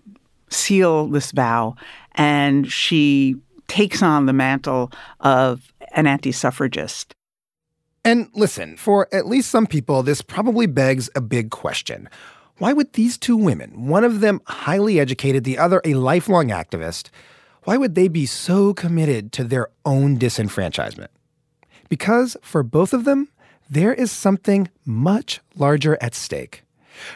seal 0.51 1.09
this 1.09 1.33
vow, 1.33 1.77
and 2.13 2.71
she 2.71 3.37
takes 3.67 4.03
on 4.03 4.27
the 4.27 4.33
mantle 4.33 4.91
of 5.21 5.73
an 5.93 6.07
anti 6.07 6.33
suffragist. 6.33 7.15
And 8.05 8.29
listen, 8.35 8.77
for 8.77 9.09
at 9.13 9.27
least 9.27 9.51
some 9.51 9.67
people, 9.67 10.03
this 10.03 10.23
probably 10.23 10.67
begs 10.67 11.11
a 11.15 11.21
big 11.21 11.51
question. 11.51 12.09
Why 12.59 12.73
would 12.73 12.95
these 12.95 13.19
two 13.19 13.37
women, 13.37 13.87
one 13.87 14.03
of 14.03 14.21
them 14.21 14.41
highly 14.47 14.99
educated, 14.99 15.45
the 15.45 15.59
other 15.59 15.81
a 15.85 15.95
lifelong 15.95 16.49
activist, 16.49 17.11
why 17.65 17.77
would 17.77 17.95
they 17.95 18.09
be 18.09 18.27
so 18.27 18.73
committed 18.73 19.31
to 19.33 19.45
their 19.45 19.69
own 19.85 20.19
disenfranchisement? 20.19 21.09
Because 21.89 22.37
for 22.43 22.63
both 22.63 22.93
of 22.93 23.05
them, 23.05 23.29
there 23.69 23.93
is 23.93 24.11
something 24.11 24.69
much 24.85 25.41
larger 25.55 25.99
at 26.01 26.15
stake. 26.15 26.65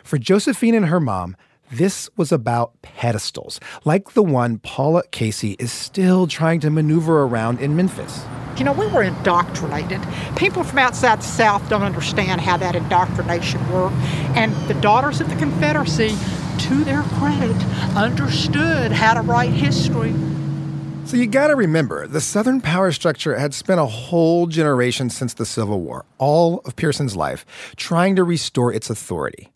For 0.05 0.19
Josephine 0.19 0.75
and 0.75 0.87
her 0.87 1.01
mom, 1.01 1.37
this 1.73 2.11
was 2.17 2.31
about 2.31 2.81
pedestals, 2.83 3.59
like 3.85 4.13
the 4.13 4.23
one 4.23 4.59
Paula 4.59 5.03
Casey 5.11 5.53
is 5.59 5.73
still 5.73 6.27
trying 6.27 6.61
to 6.61 6.71
maneuver 6.71 7.23
around 7.23 7.61
in 7.61 7.75
Memphis. 7.75 8.25
You 8.59 8.65
know, 8.65 8.73
we 8.73 8.87
were 8.89 9.03
indoctrinated. 9.03 10.01
People 10.37 10.65
from 10.65 10.79
outside 10.79 11.21
the 11.21 11.25
South 11.25 11.67
don't 11.71 11.83
understand 11.83 12.43
how 12.43 12.59
that 12.59 12.77
indoctrination 12.77 13.67
worked. 13.73 13.97
And 14.37 14.55
the 14.69 14.75
Daughters 14.75 15.23
of 15.23 15.31
the 15.31 15.37
Confederacy, 15.37 16.15
to 16.59 16.85
their 16.85 17.03
credit, 17.03 17.57
understood 17.97 18.93
how 18.93 19.15
to 19.15 19.23
write 19.23 19.51
history. 19.51 20.15
So 21.07 21.17
you 21.17 21.27
gotta 21.27 21.57
remember, 21.57 22.07
the 22.07 22.21
Southern 22.21 22.61
power 22.61 22.93
structure 22.93 23.39
had 23.39 23.55
spent 23.55 23.81
a 23.81 23.87
whole 23.87 24.47
generation 24.47 25.09
since 25.09 25.35
the 25.35 25.47
Civil 25.47 25.81
War, 25.81 26.05
all 26.19 26.61
of 26.67 26.77
Pearson's 26.77 27.17
life, 27.17 27.47
trying 27.77 28.15
to 28.17 28.25
restore 28.25 28.73
its 28.73 28.91
authority 28.91 29.52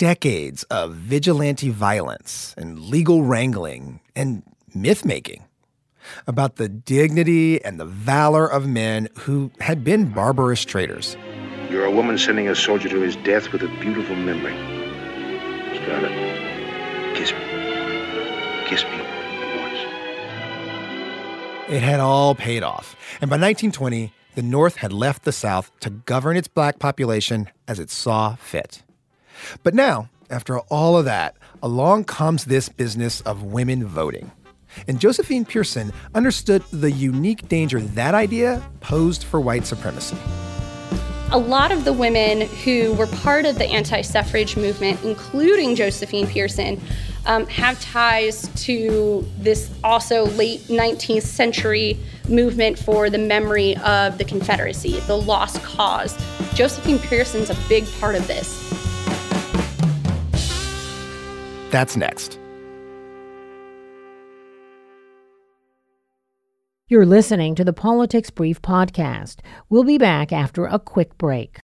decades 0.00 0.62
of 0.70 0.94
vigilante 0.94 1.68
violence 1.68 2.54
and 2.56 2.78
legal 2.78 3.22
wrangling 3.22 4.00
and 4.16 4.42
myth 4.74 5.04
making 5.04 5.44
about 6.26 6.56
the 6.56 6.70
dignity 6.70 7.62
and 7.62 7.78
the 7.78 7.84
valor 7.84 8.46
of 8.46 8.66
men 8.66 9.10
who 9.18 9.50
had 9.60 9.84
been 9.84 10.10
barbarous 10.10 10.64
traitors. 10.64 11.18
You're 11.68 11.84
a 11.84 11.90
woman 11.90 12.16
sending 12.16 12.48
a 12.48 12.54
soldier 12.54 12.88
to 12.88 12.98
his 12.98 13.14
death 13.16 13.52
with 13.52 13.62
a 13.62 13.68
beautiful 13.78 14.16
memory. 14.16 14.54
Scarlett, 15.76 16.12
kiss 17.14 17.32
me. 17.32 17.38
Kiss 18.68 18.82
me 18.84 19.02
once. 19.60 19.80
It 21.68 21.82
had 21.82 22.00
all 22.00 22.34
paid 22.34 22.62
off. 22.62 22.96
And 23.20 23.28
by 23.28 23.34
1920, 23.34 24.14
the 24.34 24.42
North 24.42 24.76
had 24.76 24.94
left 24.94 25.24
the 25.24 25.32
South 25.32 25.70
to 25.80 25.90
govern 25.90 26.38
its 26.38 26.48
black 26.48 26.78
population 26.78 27.50
as 27.68 27.78
it 27.78 27.90
saw 27.90 28.36
fit. 28.36 28.82
But 29.62 29.74
now, 29.74 30.08
after 30.30 30.58
all 30.58 30.96
of 30.96 31.04
that, 31.06 31.36
along 31.62 32.04
comes 32.04 32.44
this 32.44 32.68
business 32.68 33.20
of 33.22 33.42
women 33.42 33.86
voting. 33.86 34.30
And 34.86 35.00
Josephine 35.00 35.44
Pearson 35.44 35.92
understood 36.14 36.62
the 36.72 36.90
unique 36.90 37.48
danger 37.48 37.80
that 37.80 38.14
idea 38.14 38.62
posed 38.80 39.24
for 39.24 39.40
white 39.40 39.66
supremacy. 39.66 40.16
A 41.32 41.38
lot 41.38 41.70
of 41.70 41.84
the 41.84 41.92
women 41.92 42.42
who 42.42 42.92
were 42.94 43.06
part 43.06 43.46
of 43.46 43.56
the 43.56 43.66
anti 43.66 44.02
suffrage 44.02 44.56
movement, 44.56 45.02
including 45.04 45.76
Josephine 45.76 46.26
Pearson, 46.26 46.80
um, 47.26 47.46
have 47.46 47.80
ties 47.80 48.48
to 48.64 49.28
this 49.38 49.70
also 49.84 50.26
late 50.26 50.60
19th 50.62 51.22
century 51.22 51.98
movement 52.28 52.78
for 52.78 53.10
the 53.10 53.18
memory 53.18 53.76
of 53.78 54.18
the 54.18 54.24
Confederacy, 54.24 54.98
the 55.00 55.16
lost 55.16 55.62
cause. 55.62 56.16
Josephine 56.54 56.98
Pearson's 56.98 57.50
a 57.50 57.56
big 57.68 57.86
part 58.00 58.16
of 58.16 58.26
this. 58.26 58.59
That's 61.70 61.96
next. 61.96 62.38
You're 66.88 67.06
listening 67.06 67.54
to 67.54 67.64
the 67.64 67.72
Politics 67.72 68.30
Brief 68.30 68.60
podcast. 68.60 69.38
We'll 69.68 69.84
be 69.84 69.96
back 69.96 70.32
after 70.32 70.66
a 70.66 70.78
quick 70.80 71.16
break. 71.16 71.60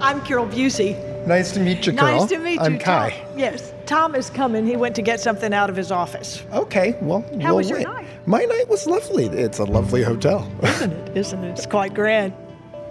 I'm 0.00 0.20
Carol 0.22 0.46
Bucy. 0.46 0.98
Nice 1.26 1.52
to 1.52 1.60
meet 1.60 1.86
you, 1.86 1.92
Carol. 1.92 2.20
Nice 2.20 2.28
to 2.30 2.38
meet 2.38 2.60
I'm 2.60 2.74
you. 2.74 2.78
Kai. 2.80 3.10
Tom, 3.10 3.38
yes, 3.38 3.72
Tom 3.86 4.14
is 4.14 4.28
coming. 4.28 4.66
He 4.66 4.76
went 4.76 4.94
to 4.96 5.02
get 5.02 5.20
something 5.20 5.54
out 5.54 5.70
of 5.70 5.76
his 5.76 5.90
office. 5.90 6.44
Okay, 6.52 6.96
well, 7.00 7.22
How 7.40 7.50
we'll 7.50 7.56
was 7.56 7.70
your 7.70 7.80
night? 7.80 8.06
My 8.26 8.44
night 8.44 8.68
was 8.68 8.86
lovely. 8.86 9.26
It's 9.26 9.58
a 9.60 9.64
lovely 9.64 10.02
hotel. 10.02 10.50
Isn't 10.62 10.92
it? 10.92 11.16
Isn't 11.16 11.44
it? 11.44 11.50
It's 11.52 11.66
quite 11.66 11.94
grand. 11.94 12.34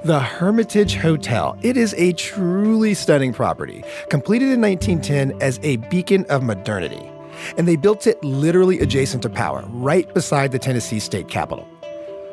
The 0.03 0.19
Hermitage 0.19 0.95
Hotel. 0.95 1.57
It 1.61 1.77
is 1.77 1.93
a 1.93 2.11
truly 2.11 2.93
stunning 2.93 3.31
property, 3.31 3.85
completed 4.09 4.49
in 4.49 4.59
1910 4.59 5.41
as 5.41 5.61
a 5.63 5.77
beacon 5.77 6.25
of 6.25 6.43
modernity. 6.43 7.09
And 7.57 7.65
they 7.65 7.77
built 7.77 8.05
it 8.05 8.21
literally 8.21 8.81
adjacent 8.81 9.23
to 9.23 9.29
power, 9.29 9.63
right 9.69 10.13
beside 10.13 10.51
the 10.51 10.59
Tennessee 10.59 10.99
state 10.99 11.29
capitol. 11.29 11.65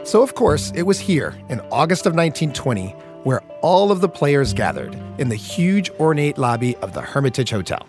So, 0.03 0.21
of 0.21 0.35
course, 0.35 0.73
it 0.75 0.83
was 0.83 0.99
here 0.99 1.39
in 1.49 1.61
August 1.71 2.07
of 2.07 2.15
1920 2.17 2.89
where 3.23 3.41
all 3.63 3.93
of 3.93 4.01
the 4.01 4.09
players 4.09 4.53
gathered 4.53 5.01
in 5.19 5.29
the 5.29 5.37
huge 5.37 5.91
ornate 6.01 6.39
lobby 6.39 6.75
of 6.79 6.93
the 6.93 7.03
Hermitage 7.03 7.51
Hotel. 7.51 7.87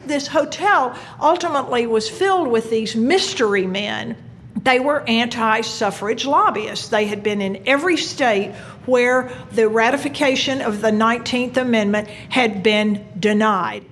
This 0.00 0.26
hotel 0.26 0.98
ultimately 1.20 1.86
was 1.86 2.10
filled 2.10 2.48
with 2.48 2.68
these 2.68 2.96
mystery 2.96 3.64
men. 3.64 4.16
They 4.62 4.80
were 4.80 5.02
anti 5.08 5.62
suffrage 5.62 6.24
lobbyists. 6.24 6.88
They 6.88 7.06
had 7.06 7.22
been 7.22 7.40
in 7.40 7.62
every 7.66 7.96
state 7.96 8.52
where 8.86 9.30
the 9.52 9.68
ratification 9.68 10.60
of 10.60 10.80
the 10.80 10.90
19th 10.90 11.56
Amendment 11.56 12.08
had 12.08 12.62
been 12.62 13.06
denied. 13.18 13.84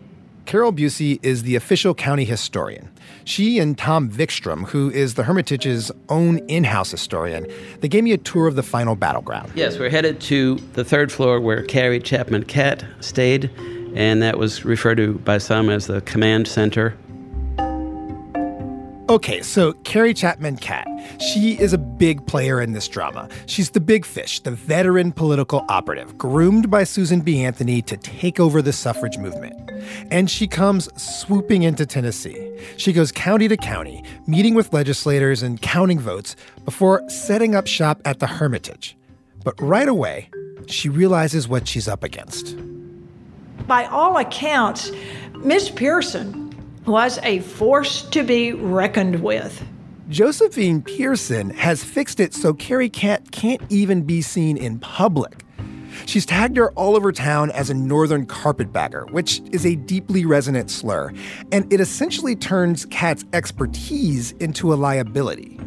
Carol 0.47 0.73
Bucy 0.73 1.19
is 1.23 1.45
the 1.45 1.57
official 1.57 1.95
county 1.95 2.25
historian. 2.25 2.89
She 3.25 3.59
and 3.59 3.79
Tom 3.79 4.11
Vickstrom, 4.11 4.67
who 4.69 4.91
is 4.91 5.15
the 5.15 5.23
Hermitage's 5.23 5.93
own 6.09 6.39
in 6.49 6.65
house 6.65 6.91
historian, 6.91 7.47
they 7.81 7.89
gave 7.89 8.03
me 8.03 8.13
a 8.13 8.19
tour 8.19 8.49
of 8.49 8.57
the 8.57 8.63
final 8.63 8.97
battleground. 8.97 9.53
Yes, 9.55 9.79
we're 9.79 9.91
headed 9.91 10.21
to 10.23 10.57
the 10.75 10.85
third 10.85 11.13
floor 11.13 11.41
where 11.41 11.63
Carrie 11.63 12.01
Chapman 12.01 12.45
Catt 12.45 12.85
stayed, 13.01 13.51
and 13.95 14.23
that 14.23 14.39
was 14.39 14.65
referred 14.65 14.97
to 14.97 15.15
by 15.19 15.39
some 15.39 15.71
as 15.71 15.87
the 15.87 16.01
command 16.01 16.49
center. 16.49 16.97
Okay, 19.13 19.43
so 19.43 19.75
Carrie 19.85 20.15
Chapman 20.15 20.57
Catt, 20.57 20.89
she 21.21 21.61
is 21.61 21.75
a 21.75 21.79
big 21.79 22.27
player 22.27 22.63
in 22.63 22.73
this 22.73 22.89
drama. 22.89 23.29
She's 23.45 23.69
the 23.69 23.79
big 23.79 24.07
fish, 24.07 24.41
the 24.41 24.53
veteran 24.53 25.13
political 25.13 25.67
operative, 25.69 26.17
groomed 26.17 26.71
by 26.71 26.85
Susan 26.85 27.21
B. 27.21 27.45
Anthony 27.45 27.83
to 27.83 27.99
take 27.99 28.41
over 28.41 28.63
the 28.63 28.73
suffrage 28.73 29.19
movement. 29.19 29.71
And 30.11 30.31
she 30.31 30.47
comes 30.47 30.89
swooping 30.97 31.63
into 31.63 31.85
Tennessee. 31.85 32.59
She 32.79 32.95
goes 32.95 33.13
county 33.13 33.49
to 33.49 33.57
county, 33.59 34.03
meeting 34.27 34.55
with 34.55 34.73
legislators 34.73 35.43
and 35.43 35.61
counting 35.61 36.01
votes 36.01 36.35
before 36.65 37.07
setting 37.11 37.55
up 37.55 37.67
shop 37.67 38.01
at 38.07 38.19
the 38.19 38.27
Hermitage. 38.27 38.97
But 39.45 39.61
right 39.61 39.89
away, 39.89 40.31
she 40.69 40.89
realizes 40.89 41.47
what 41.47 41.69
she's 41.69 41.87
up 41.87 42.03
against. 42.03 42.57
By 43.67 43.85
all 43.85 44.17
accounts, 44.17 44.91
Miss 45.35 45.69
Pearson 45.69 46.42
was 46.87 47.19
a 47.23 47.41
force 47.41 48.03
to 48.11 48.23
be 48.23 48.53
reckoned 48.53 49.23
with. 49.23 49.65
Josephine 50.09 50.83
Pearson 50.83 51.51
has 51.51 51.83
fixed 51.83 52.21
it 52.21 52.35
so 52.35 52.53
Carrie 52.53 52.91
Catt 52.91 53.31
can't 53.31 53.63
even 53.71 54.03
be 54.03 54.21
seen 54.21 54.57
in 54.57 54.79
public. 54.79 55.45
She's 56.07 56.27
tagged 56.27 56.57
her 56.57 56.73
all 56.73 56.97
over 56.97 57.13
town 57.13 57.51
as 57.53 57.71
a 57.71 57.75
northern 57.75 58.27
carpetbagger, 58.27 59.07
which 59.11 59.41
is 59.53 59.65
a 59.65 59.77
deeply 59.77 60.25
resonant 60.25 60.71
slur, 60.71 61.13
and 61.53 61.71
it 61.73 61.81
essentially 61.81 62.35
turns 62.35 62.85
Catt's 62.87 63.25
expertise 63.33 64.33
into 64.33 64.73
a 64.73 64.77
liability. 64.77 65.59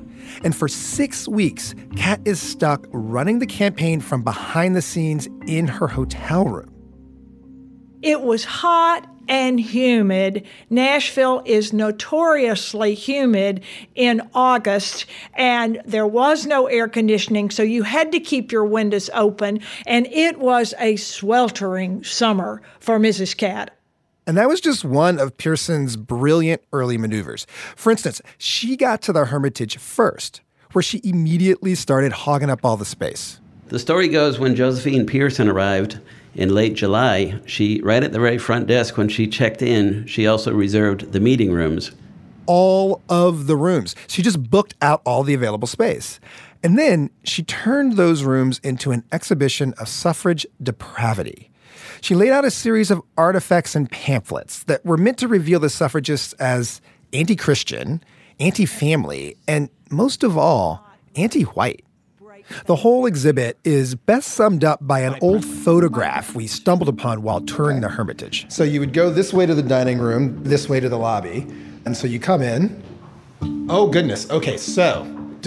And 0.43 0.55
for 0.55 0.67
six 0.67 1.27
weeks, 1.27 1.73
Catt 1.95 2.19
is 2.25 2.41
stuck 2.41 2.85
running 2.91 3.39
the 3.39 3.45
campaign 3.45 4.01
from 4.01 4.23
behind 4.23 4.75
the 4.75 4.81
scenes 4.81 5.27
in 5.47 5.67
her 5.67 5.87
hotel 5.87 6.45
room. 6.45 6.74
It 8.05 8.21
was 8.21 8.45
hot 8.45 9.09
and 9.27 9.59
humid. 9.59 10.45
Nashville 10.69 11.41
is 11.43 11.73
notoriously 11.73 12.93
humid 12.93 13.63
in 13.95 14.21
August, 14.35 15.07
and 15.33 15.81
there 15.87 16.05
was 16.05 16.45
no 16.45 16.67
air 16.67 16.87
conditioning, 16.87 17.49
so 17.49 17.63
you 17.63 17.81
had 17.81 18.11
to 18.11 18.19
keep 18.19 18.51
your 18.51 18.63
windows 18.63 19.09
open, 19.15 19.59
and 19.87 20.05
it 20.11 20.37
was 20.37 20.75
a 20.77 20.97
sweltering 20.97 22.03
summer 22.03 22.61
for 22.79 22.99
Mrs. 22.99 23.35
Catt. 23.35 23.75
And 24.27 24.37
that 24.37 24.49
was 24.49 24.61
just 24.61 24.85
one 24.85 25.17
of 25.17 25.35
Pearson's 25.37 25.97
brilliant 25.97 26.61
early 26.73 26.99
maneuvers. 26.99 27.47
For 27.75 27.89
instance, 27.89 28.21
she 28.37 28.77
got 28.77 29.01
to 29.01 29.13
the 29.13 29.25
Hermitage 29.25 29.77
first, 29.77 30.41
where 30.73 30.83
she 30.83 31.01
immediately 31.03 31.73
started 31.73 32.11
hogging 32.11 32.51
up 32.51 32.63
all 32.63 32.77
the 32.77 32.85
space. 32.85 33.39
The 33.69 33.79
story 33.79 34.09
goes 34.09 34.37
when 34.37 34.55
Josephine 34.55 35.07
Pearson 35.07 35.47
arrived, 35.47 35.97
in 36.35 36.53
late 36.53 36.73
July, 36.73 37.39
she, 37.45 37.81
right 37.81 38.03
at 38.03 38.11
the 38.11 38.19
very 38.19 38.37
front 38.37 38.67
desk 38.67 38.97
when 38.97 39.09
she 39.09 39.27
checked 39.27 39.61
in, 39.61 40.05
she 40.05 40.27
also 40.27 40.53
reserved 40.53 41.11
the 41.13 41.19
meeting 41.19 41.51
rooms. 41.51 41.91
All 42.45 43.01
of 43.09 43.47
the 43.47 43.55
rooms. 43.55 43.95
She 44.07 44.21
just 44.21 44.49
booked 44.51 44.75
out 44.81 45.01
all 45.05 45.23
the 45.23 45.33
available 45.33 45.67
space. 45.67 46.19
And 46.61 46.77
then 46.77 47.09
she 47.23 47.43
turned 47.43 47.93
those 47.93 48.23
rooms 48.23 48.59
into 48.63 48.91
an 48.91 49.03
exhibition 49.11 49.73
of 49.77 49.87
suffrage 49.87 50.45
depravity. 50.61 51.51
She 52.01 52.15
laid 52.15 52.31
out 52.31 52.45
a 52.45 52.51
series 52.51 52.91
of 52.91 53.01
artifacts 53.17 53.75
and 53.75 53.89
pamphlets 53.89 54.63
that 54.63 54.85
were 54.85 54.97
meant 54.97 55.17
to 55.19 55.27
reveal 55.27 55.59
the 55.59 55.69
suffragists 55.69 56.33
as 56.33 56.81
anti 57.13 57.35
Christian, 57.35 58.03
anti 58.39 58.65
family, 58.65 59.37
and 59.47 59.69
most 59.89 60.23
of 60.23 60.37
all, 60.37 60.85
anti 61.15 61.43
white. 61.43 61.83
The 62.65 62.75
whole 62.75 63.05
exhibit 63.05 63.57
is 63.63 63.95
best 63.95 64.29
summed 64.29 64.63
up 64.63 64.85
by 64.85 64.99
an 65.01 65.17
old 65.21 65.45
photograph 65.45 66.35
we 66.35 66.47
stumbled 66.47 66.89
upon 66.89 67.21
while 67.23 67.41
touring 67.41 67.81
the 67.81 67.89
Hermitage. 67.89 68.45
So 68.49 68.63
you 68.63 68.79
would 68.79 68.93
go 68.93 69.09
this 69.09 69.33
way 69.33 69.45
to 69.45 69.55
the 69.55 69.63
dining 69.63 69.99
room, 69.99 70.43
this 70.43 70.69
way 70.69 70.79
to 70.79 70.89
the 70.89 70.97
lobby, 70.97 71.47
and 71.85 71.95
so 71.95 72.07
you 72.07 72.19
come 72.19 72.41
in. 72.41 72.83
Oh, 73.69 73.87
goodness. 73.87 74.29
Okay, 74.29 74.57
so 74.57 75.03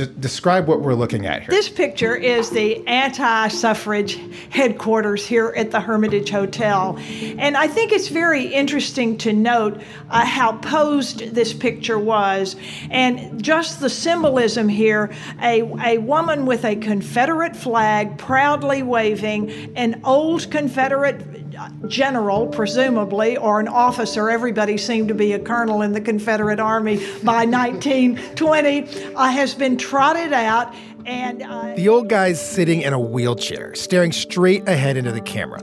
describe 0.06 0.68
what 0.68 0.80
we're 0.80 0.94
looking 0.94 1.26
at 1.26 1.42
here. 1.42 1.50
This 1.50 1.68
picture 1.68 2.14
is 2.14 2.50
the 2.50 2.86
anti 2.86 3.48
suffrage 3.48 4.18
headquarters 4.50 5.26
here 5.26 5.52
at 5.56 5.70
the 5.70 5.80
Hermitage 5.80 6.30
Hotel. 6.30 6.96
And 6.98 7.56
I 7.56 7.68
think 7.68 7.92
it's 7.92 8.08
very 8.08 8.46
interesting 8.46 9.18
to 9.18 9.32
note 9.32 9.80
uh, 10.10 10.24
how 10.24 10.52
posed 10.58 11.34
this 11.34 11.52
picture 11.52 11.98
was 11.98 12.56
and 12.90 13.42
just 13.42 13.80
the 13.80 13.90
symbolism 13.90 14.68
here 14.68 15.10
a, 15.42 15.62
a 15.84 15.98
woman 15.98 16.46
with 16.46 16.64
a 16.64 16.76
Confederate 16.76 17.56
flag 17.56 18.18
proudly 18.18 18.82
waving, 18.82 19.72
an 19.76 20.00
old 20.04 20.50
Confederate 20.50 21.37
general, 21.86 22.46
presumably, 22.46 23.36
or 23.36 23.60
an 23.60 23.68
officer. 23.68 24.30
Everybody 24.30 24.76
seemed 24.76 25.08
to 25.08 25.14
be 25.14 25.32
a 25.32 25.38
colonel 25.38 25.82
in 25.82 25.92
the 25.92 26.00
Confederate 26.00 26.60
Army 26.60 26.98
by 27.22 27.44
1920, 27.46 29.14
uh, 29.14 29.30
has 29.30 29.54
been 29.54 29.76
trotted 29.76 30.32
out. 30.32 30.74
And 31.06 31.42
uh, 31.42 31.74
the 31.74 31.88
old 31.88 32.08
guy's 32.08 32.40
sitting 32.40 32.82
in 32.82 32.92
a 32.92 33.00
wheelchair, 33.00 33.74
staring 33.74 34.12
straight 34.12 34.68
ahead 34.68 34.96
into 34.96 35.12
the 35.12 35.20
camera. 35.20 35.62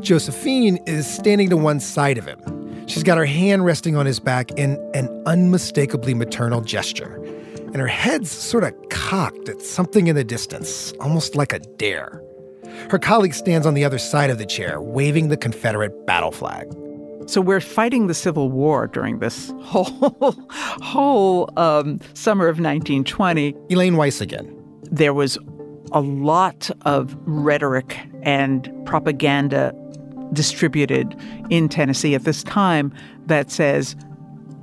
Josephine 0.00 0.78
is 0.86 1.06
standing 1.06 1.48
to 1.50 1.56
one 1.56 1.80
side 1.80 2.18
of 2.18 2.26
him. 2.26 2.86
She's 2.86 3.02
got 3.02 3.16
her 3.16 3.24
hand 3.24 3.64
resting 3.64 3.96
on 3.96 4.06
his 4.06 4.20
back 4.20 4.50
in 4.52 4.76
an 4.94 5.08
unmistakably 5.26 6.14
maternal 6.14 6.60
gesture. 6.60 7.16
And 7.72 7.76
her 7.76 7.86
head's 7.86 8.30
sort 8.30 8.64
of 8.64 8.74
cocked 8.90 9.48
at 9.48 9.62
something 9.62 10.08
in 10.08 10.16
the 10.16 10.24
distance, 10.24 10.92
almost 11.00 11.34
like 11.34 11.54
a 11.54 11.58
dare. 11.58 12.21
Her 12.90 12.98
colleague 12.98 13.34
stands 13.34 13.66
on 13.66 13.74
the 13.74 13.84
other 13.84 13.98
side 13.98 14.30
of 14.30 14.38
the 14.38 14.46
chair, 14.46 14.80
waving 14.80 15.28
the 15.28 15.36
Confederate 15.36 16.06
battle 16.06 16.32
flag. 16.32 16.66
So 17.26 17.40
we're 17.40 17.60
fighting 17.60 18.08
the 18.08 18.14
Civil 18.14 18.50
War 18.50 18.88
during 18.88 19.20
this 19.20 19.52
whole 19.60 20.34
whole 20.82 21.52
um, 21.56 22.00
summer 22.14 22.46
of 22.46 22.56
1920. 22.56 23.54
Elaine 23.70 23.96
Weiss 23.96 24.20
again. 24.20 24.58
There 24.90 25.14
was 25.14 25.38
a 25.92 26.00
lot 26.00 26.70
of 26.82 27.16
rhetoric 27.24 27.98
and 28.22 28.70
propaganda 28.86 29.74
distributed 30.32 31.14
in 31.50 31.68
Tennessee 31.68 32.14
at 32.14 32.24
this 32.24 32.42
time 32.42 32.92
that 33.26 33.50
says 33.50 33.94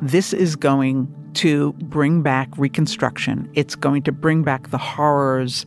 this 0.01 0.34
is 0.34 0.55
going 0.55 1.13
to 1.36 1.73
bring 1.73 2.21
back 2.21 2.49
Reconstruction. 2.58 3.49
It's 3.53 3.75
going 3.75 4.03
to 4.03 4.12
bring 4.12 4.43
back 4.43 4.71
the 4.71 4.77
horrors 4.77 5.65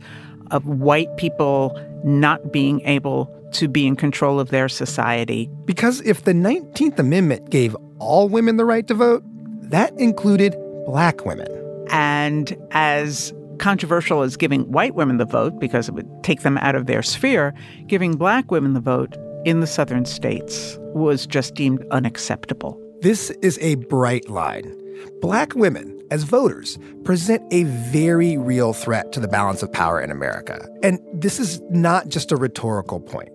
of 0.53 0.65
white 0.65 1.15
people 1.17 1.77
not 2.05 2.53
being 2.53 2.79
able 2.81 3.29
to 3.51 3.67
be 3.67 3.85
in 3.85 3.95
control 3.95 4.39
of 4.39 4.49
their 4.49 4.69
society. 4.69 5.49
Because 5.65 6.01
if 6.01 6.23
the 6.23 6.33
19th 6.33 6.97
Amendment 6.99 7.49
gave 7.49 7.75
all 7.99 8.29
women 8.29 8.57
the 8.57 8.65
right 8.65 8.87
to 8.87 8.93
vote, 8.93 9.23
that 9.69 9.97
included 9.99 10.55
black 10.85 11.25
women. 11.25 11.47
And 11.89 12.55
as 12.71 13.33
controversial 13.57 14.21
as 14.21 14.37
giving 14.37 14.71
white 14.71 14.95
women 14.95 15.17
the 15.17 15.25
vote, 15.25 15.59
because 15.59 15.87
it 15.87 15.93
would 15.93 16.09
take 16.23 16.41
them 16.41 16.57
out 16.59 16.75
of 16.75 16.85
their 16.85 17.03
sphere, 17.03 17.53
giving 17.87 18.15
black 18.15 18.51
women 18.51 18.73
the 18.73 18.79
vote 18.79 19.15
in 19.45 19.59
the 19.59 19.67
southern 19.67 20.05
states 20.05 20.77
was 20.93 21.25
just 21.27 21.53
deemed 21.55 21.85
unacceptable. 21.91 22.79
This 23.01 23.29
is 23.41 23.59
a 23.61 23.75
bright 23.75 24.29
line. 24.29 24.79
Black 25.21 25.53
women, 25.55 26.01
as 26.13 26.23
voters, 26.23 26.77
present 27.03 27.41
a 27.51 27.63
very 27.63 28.37
real 28.37 28.71
threat 28.71 29.11
to 29.11 29.19
the 29.19 29.27
balance 29.27 29.63
of 29.63 29.73
power 29.73 29.99
in 29.99 30.11
America. 30.11 30.63
And 30.83 30.99
this 31.11 31.39
is 31.39 31.59
not 31.71 32.07
just 32.07 32.31
a 32.31 32.35
rhetorical 32.35 32.99
point. 32.99 33.31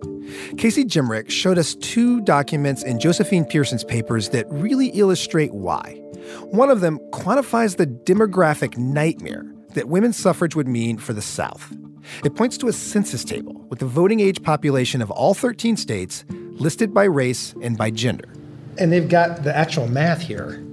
Casey 0.57 0.85
Jimrick 0.85 1.29
showed 1.29 1.57
us 1.57 1.75
two 1.75 2.21
documents 2.21 2.81
in 2.81 2.97
Josephine 2.97 3.43
Pearson's 3.43 3.83
papers 3.83 4.29
that 4.29 4.45
really 4.49 4.87
illustrate 4.89 5.53
why. 5.53 5.95
One 6.51 6.69
of 6.69 6.79
them 6.79 6.99
quantifies 7.11 7.75
the 7.75 7.85
demographic 7.85 8.77
nightmare 8.77 9.43
that 9.73 9.89
women's 9.89 10.15
suffrage 10.15 10.55
would 10.55 10.67
mean 10.67 10.97
for 10.97 11.11
the 11.11 11.21
South. 11.21 11.75
It 12.23 12.35
points 12.35 12.57
to 12.59 12.69
a 12.69 12.73
census 12.73 13.25
table 13.25 13.65
with 13.67 13.79
the 13.79 13.87
voting 13.87 14.21
age 14.21 14.41
population 14.41 15.01
of 15.01 15.11
all 15.11 15.33
13 15.33 15.75
states 15.75 16.23
listed 16.29 16.93
by 16.93 17.03
race 17.03 17.53
and 17.61 17.77
by 17.77 17.91
gender. 17.91 18.29
And 18.77 18.89
they've 18.89 19.09
got 19.09 19.43
the 19.43 19.55
actual 19.55 19.89
math 19.89 20.21
here 20.21 20.63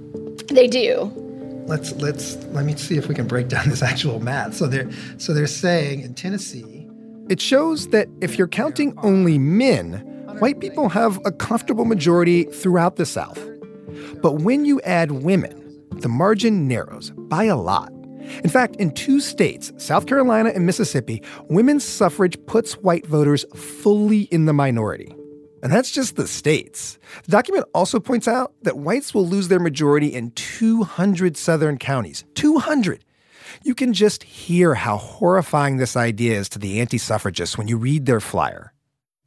they 0.49 0.67
do. 0.67 1.26
Let's 1.67 1.91
let's 1.95 2.37
let 2.47 2.65
me 2.65 2.75
see 2.77 2.97
if 2.97 3.07
we 3.07 3.15
can 3.15 3.27
break 3.27 3.47
down 3.55 3.69
this 3.69 3.83
actual 3.83 4.19
math. 4.19 4.55
So 4.55 4.67
they're 4.67 4.89
so 5.17 5.33
they're 5.33 5.47
saying 5.47 6.01
in 6.01 6.13
Tennessee, 6.13 6.87
it 7.29 7.41
shows 7.41 7.89
that 7.89 8.07
if 8.21 8.37
you're 8.37 8.47
counting 8.47 8.97
only 9.03 9.37
men, 9.37 9.93
white 10.39 10.59
people 10.61 10.87
have 10.89 11.19
a 11.25 11.31
comfortable 11.31 11.85
majority 11.85 12.43
throughout 12.45 12.95
the 12.95 13.05
South. 13.05 13.39
But 14.21 14.41
when 14.41 14.63
you 14.63 14.79
add 14.81 15.11
women, 15.11 15.63
the 15.91 16.07
margin 16.07 16.67
narrows 16.67 17.11
by 17.11 17.43
a 17.43 17.57
lot. 17.57 17.91
In 18.43 18.49
fact, 18.49 18.75
in 18.77 18.91
two 18.91 19.19
states, 19.19 19.71
South 19.77 20.05
Carolina 20.05 20.51
and 20.53 20.65
Mississippi, 20.65 21.21
women's 21.49 21.83
suffrage 21.83 22.37
puts 22.45 22.73
white 22.77 23.05
voters 23.05 23.45
fully 23.55 24.23
in 24.23 24.45
the 24.45 24.53
minority. 24.53 25.16
And 25.63 25.71
that's 25.71 25.91
just 25.91 26.15
the 26.15 26.27
states. 26.27 26.99
The 27.23 27.31
document 27.31 27.65
also 27.73 27.99
points 27.99 28.27
out 28.27 28.53
that 28.61 28.77
whites 28.77 29.13
will 29.13 29.27
lose 29.27 29.47
their 29.47 29.59
majority 29.59 30.07
in 30.07 30.31
200 30.31 31.37
southern 31.37 31.77
counties. 31.77 32.23
200! 32.35 33.03
You 33.63 33.73
can 33.73 33.93
just 33.93 34.23
hear 34.23 34.75
how 34.75 34.97
horrifying 34.97 35.77
this 35.77 35.95
idea 35.95 36.37
is 36.37 36.49
to 36.49 36.59
the 36.59 36.79
anti 36.79 36.97
suffragists 36.97 37.57
when 37.57 37.67
you 37.67 37.77
read 37.77 38.05
their 38.05 38.19
flyer. 38.19 38.73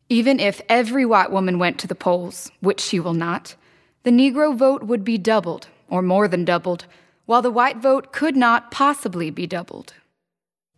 Even 0.09 0.41
if 0.41 0.61
every 0.69 1.05
white 1.05 1.31
woman 1.31 1.59
went 1.59 1.79
to 1.79 1.87
the 1.87 1.95
polls, 1.95 2.51
which 2.61 2.81
she 2.81 3.01
will 3.01 3.15
not, 3.15 3.55
the 4.03 4.11
Negro 4.11 4.57
vote 4.57 4.83
would 4.83 5.05
be 5.05 5.19
doubled, 5.19 5.69
or 5.89 6.03
more 6.03 6.27
than 6.27 6.45
doubled, 6.45 6.87
while 7.27 7.43
the 7.43 7.51
white 7.51 7.77
vote 7.77 8.13
could 8.13 8.37
not 8.37 8.71
possibly 8.71 9.31
be 9.31 9.47
doubled. 9.47 9.95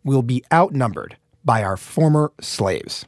We'll 0.03 0.21
be 0.21 0.43
outnumbered 0.51 1.17
by 1.43 1.63
our 1.63 1.77
former 1.77 2.31
slaves. 2.41 3.05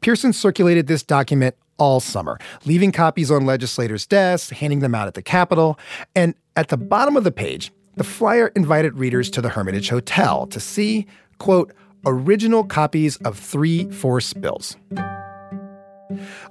Pearson 0.00 0.32
circulated 0.32 0.86
this 0.86 1.02
document 1.02 1.54
all 1.78 2.00
summer, 2.00 2.38
leaving 2.64 2.92
copies 2.92 3.30
on 3.30 3.46
legislators' 3.46 4.06
desks, 4.06 4.50
handing 4.50 4.80
them 4.80 4.94
out 4.94 5.08
at 5.08 5.14
the 5.14 5.22
Capitol, 5.22 5.78
and 6.14 6.34
at 6.56 6.68
the 6.68 6.76
bottom 6.76 7.16
of 7.16 7.24
the 7.24 7.32
page, 7.32 7.72
the 7.96 8.04
flyer 8.04 8.48
invited 8.54 8.98
readers 8.98 9.30
to 9.30 9.40
the 9.40 9.48
Hermitage 9.48 9.88
Hotel 9.88 10.46
to 10.48 10.60
see, 10.60 11.06
quote, 11.38 11.72
original 12.06 12.64
copies 12.64 13.16
of 13.18 13.38
three 13.38 13.90
force 13.90 14.32
bills. 14.32 14.76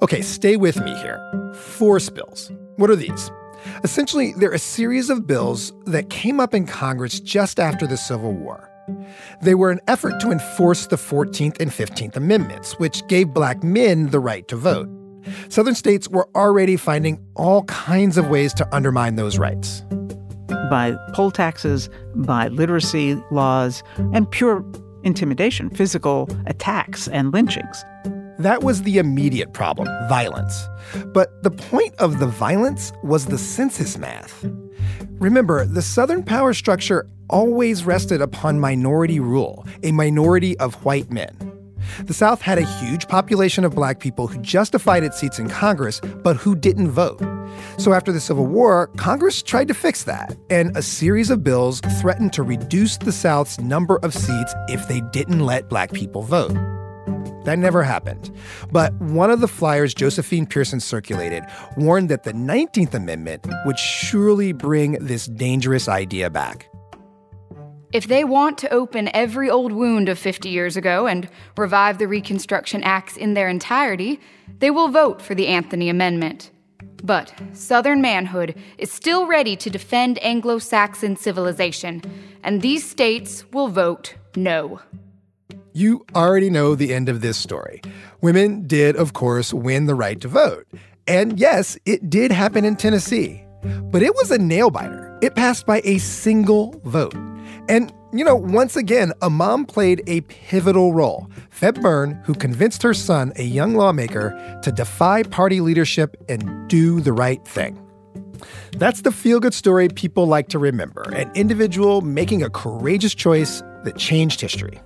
Okay, 0.01 0.21
stay 0.21 0.57
with 0.57 0.79
me 0.83 0.95
here. 0.97 1.53
Force 1.53 2.09
bills. 2.09 2.51
What 2.77 2.89
are 2.89 2.95
these? 2.95 3.31
Essentially, 3.83 4.33
they're 4.37 4.53
a 4.53 4.59
series 4.59 5.09
of 5.09 5.27
bills 5.27 5.73
that 5.85 6.09
came 6.09 6.39
up 6.39 6.53
in 6.53 6.65
Congress 6.65 7.19
just 7.19 7.59
after 7.59 7.85
the 7.85 7.97
Civil 7.97 8.33
War. 8.33 8.68
They 9.41 9.55
were 9.55 9.71
an 9.71 9.79
effort 9.87 10.19
to 10.21 10.31
enforce 10.31 10.87
the 10.87 10.95
14th 10.95 11.59
and 11.59 11.71
15th 11.71 12.15
Amendments, 12.15 12.73
which 12.79 13.05
gave 13.07 13.33
black 13.33 13.63
men 13.63 14.09
the 14.09 14.19
right 14.19 14.47
to 14.47 14.55
vote. 14.55 14.89
Southern 15.49 15.75
states 15.75 16.07
were 16.07 16.27
already 16.35 16.77
finding 16.77 17.19
all 17.35 17.63
kinds 17.63 18.17
of 18.17 18.29
ways 18.29 18.53
to 18.55 18.75
undermine 18.75 19.15
those 19.15 19.37
rights. 19.37 19.83
By 20.69 20.95
poll 21.13 21.31
taxes, 21.31 21.89
by 22.15 22.47
literacy 22.47 23.21
laws, 23.31 23.83
and 24.13 24.29
pure 24.29 24.63
intimidation, 25.03 25.69
physical 25.69 26.29
attacks, 26.45 27.07
and 27.07 27.33
lynchings. 27.33 27.83
That 28.39 28.63
was 28.63 28.83
the 28.83 28.97
immediate 28.97 29.53
problem 29.53 29.87
violence. 30.07 30.65
But 31.07 31.43
the 31.43 31.51
point 31.51 31.93
of 31.95 32.19
the 32.19 32.27
violence 32.27 32.93
was 33.03 33.25
the 33.25 33.37
census 33.37 33.97
math. 33.97 34.45
Remember, 35.19 35.65
the 35.65 35.81
Southern 35.81 36.23
power 36.23 36.53
structure 36.53 37.09
always 37.29 37.85
rested 37.85 38.21
upon 38.21 38.59
minority 38.59 39.19
rule, 39.19 39.65
a 39.83 39.91
minority 39.91 40.57
of 40.59 40.75
white 40.85 41.11
men. 41.11 41.35
The 42.05 42.13
South 42.13 42.41
had 42.41 42.57
a 42.57 42.65
huge 42.79 43.07
population 43.07 43.63
of 43.63 43.75
black 43.75 43.99
people 43.99 44.27
who 44.27 44.39
justified 44.41 45.03
its 45.03 45.19
seats 45.19 45.39
in 45.39 45.49
Congress, 45.49 45.99
but 46.23 46.35
who 46.35 46.55
didn't 46.55 46.91
vote. 46.91 47.21
So 47.77 47.93
after 47.93 48.11
the 48.11 48.19
Civil 48.19 48.45
War, 48.45 48.87
Congress 48.97 49.41
tried 49.41 49.67
to 49.69 49.73
fix 49.73 50.03
that, 50.03 50.37
and 50.49 50.75
a 50.77 50.81
series 50.81 51.29
of 51.29 51.43
bills 51.43 51.81
threatened 51.99 52.33
to 52.33 52.43
reduce 52.43 52.97
the 52.97 53.11
South's 53.11 53.59
number 53.59 53.97
of 54.03 54.13
seats 54.13 54.53
if 54.67 54.87
they 54.87 55.01
didn't 55.11 55.39
let 55.39 55.69
black 55.69 55.91
people 55.91 56.21
vote. 56.21 56.53
That 57.45 57.57
never 57.57 57.83
happened. 57.83 58.31
But 58.71 58.93
one 59.01 59.31
of 59.31 59.39
the 59.39 59.47
flyers 59.47 59.93
Josephine 59.93 60.45
Pearson 60.45 60.79
circulated 60.79 61.43
warned 61.77 62.09
that 62.09 62.23
the 62.23 62.33
19th 62.33 62.93
Amendment 62.93 63.47
would 63.65 63.79
surely 63.79 64.51
bring 64.51 64.93
this 64.93 65.25
dangerous 65.25 65.87
idea 65.87 66.29
back. 66.29 66.69
If 67.91 68.05
they 68.05 68.23
want 68.23 68.59
to 68.59 68.71
open 68.71 69.09
every 69.15 69.49
old 69.49 69.71
wound 69.71 70.09
of 70.09 70.19
50 70.19 70.47
years 70.47 70.77
ago 70.77 71.07
and 71.07 71.27
revive 71.57 71.97
the 71.97 72.07
Reconstruction 72.07 72.83
Acts 72.83 73.17
in 73.17 73.33
their 73.33 73.49
entirety, 73.49 74.19
they 74.59 74.69
will 74.69 74.89
vote 74.89 75.23
for 75.23 75.33
the 75.33 75.47
Anthony 75.47 75.89
Amendment. 75.89 76.51
But 77.03 77.33
Southern 77.53 77.99
manhood 77.99 78.53
is 78.77 78.91
still 78.91 79.25
ready 79.25 79.55
to 79.55 79.71
defend 79.71 80.21
Anglo 80.23 80.59
Saxon 80.59 81.15
civilization, 81.15 82.03
and 82.43 82.61
these 82.61 82.87
states 82.87 83.43
will 83.53 83.69
vote 83.69 84.13
no. 84.35 84.81
You 85.73 86.05
already 86.13 86.51
know 86.51 86.75
the 86.75 86.93
end 86.93 87.09
of 87.09 87.21
this 87.21 87.37
story. 87.37 87.81
Women 88.21 88.67
did, 88.67 88.97
of 88.97 89.13
course, 89.13 89.51
win 89.51 89.85
the 89.85 89.95
right 89.95 90.19
to 90.21 90.27
vote. 90.27 90.67
And 91.07 91.39
yes, 91.39 91.75
it 91.85 92.07
did 92.07 92.31
happen 92.31 92.65
in 92.65 92.75
Tennessee. 92.75 93.43
But 93.63 94.03
it 94.03 94.13
was 94.13 94.29
a 94.29 94.37
nail 94.37 94.69
biter. 94.69 95.17
It 95.21 95.35
passed 95.35 95.65
by 95.65 95.81
a 95.83 95.97
single 95.97 96.79
vote. 96.83 97.15
And, 97.69 97.93
you 98.11 98.25
know, 98.25 98.35
once 98.35 98.75
again, 98.75 99.13
a 99.21 99.29
mom 99.29 99.63
played 99.63 100.01
a 100.07 100.21
pivotal 100.21 100.91
role. 100.91 101.29
Febb 101.55 101.81
Burn, 101.83 102.19
who 102.25 102.33
convinced 102.33 102.81
her 102.81 102.95
son, 102.95 103.31
a 103.35 103.43
young 103.43 103.75
lawmaker, 103.75 104.59
to 104.63 104.71
defy 104.71 105.21
party 105.21 105.61
leadership 105.61 106.17
and 106.27 106.67
do 106.67 106.99
the 106.99 107.13
right 107.13 107.47
thing. 107.47 107.79
That's 108.71 109.01
the 109.01 109.11
feel 109.11 109.39
good 109.39 109.53
story 109.53 109.87
people 109.87 110.25
like 110.25 110.47
to 110.47 110.57
remember 110.57 111.03
an 111.13 111.31
individual 111.35 112.01
making 112.01 112.41
a 112.41 112.49
courageous 112.49 113.13
choice 113.13 113.61
that 113.83 113.97
changed 113.97 114.41
history. 114.41 114.81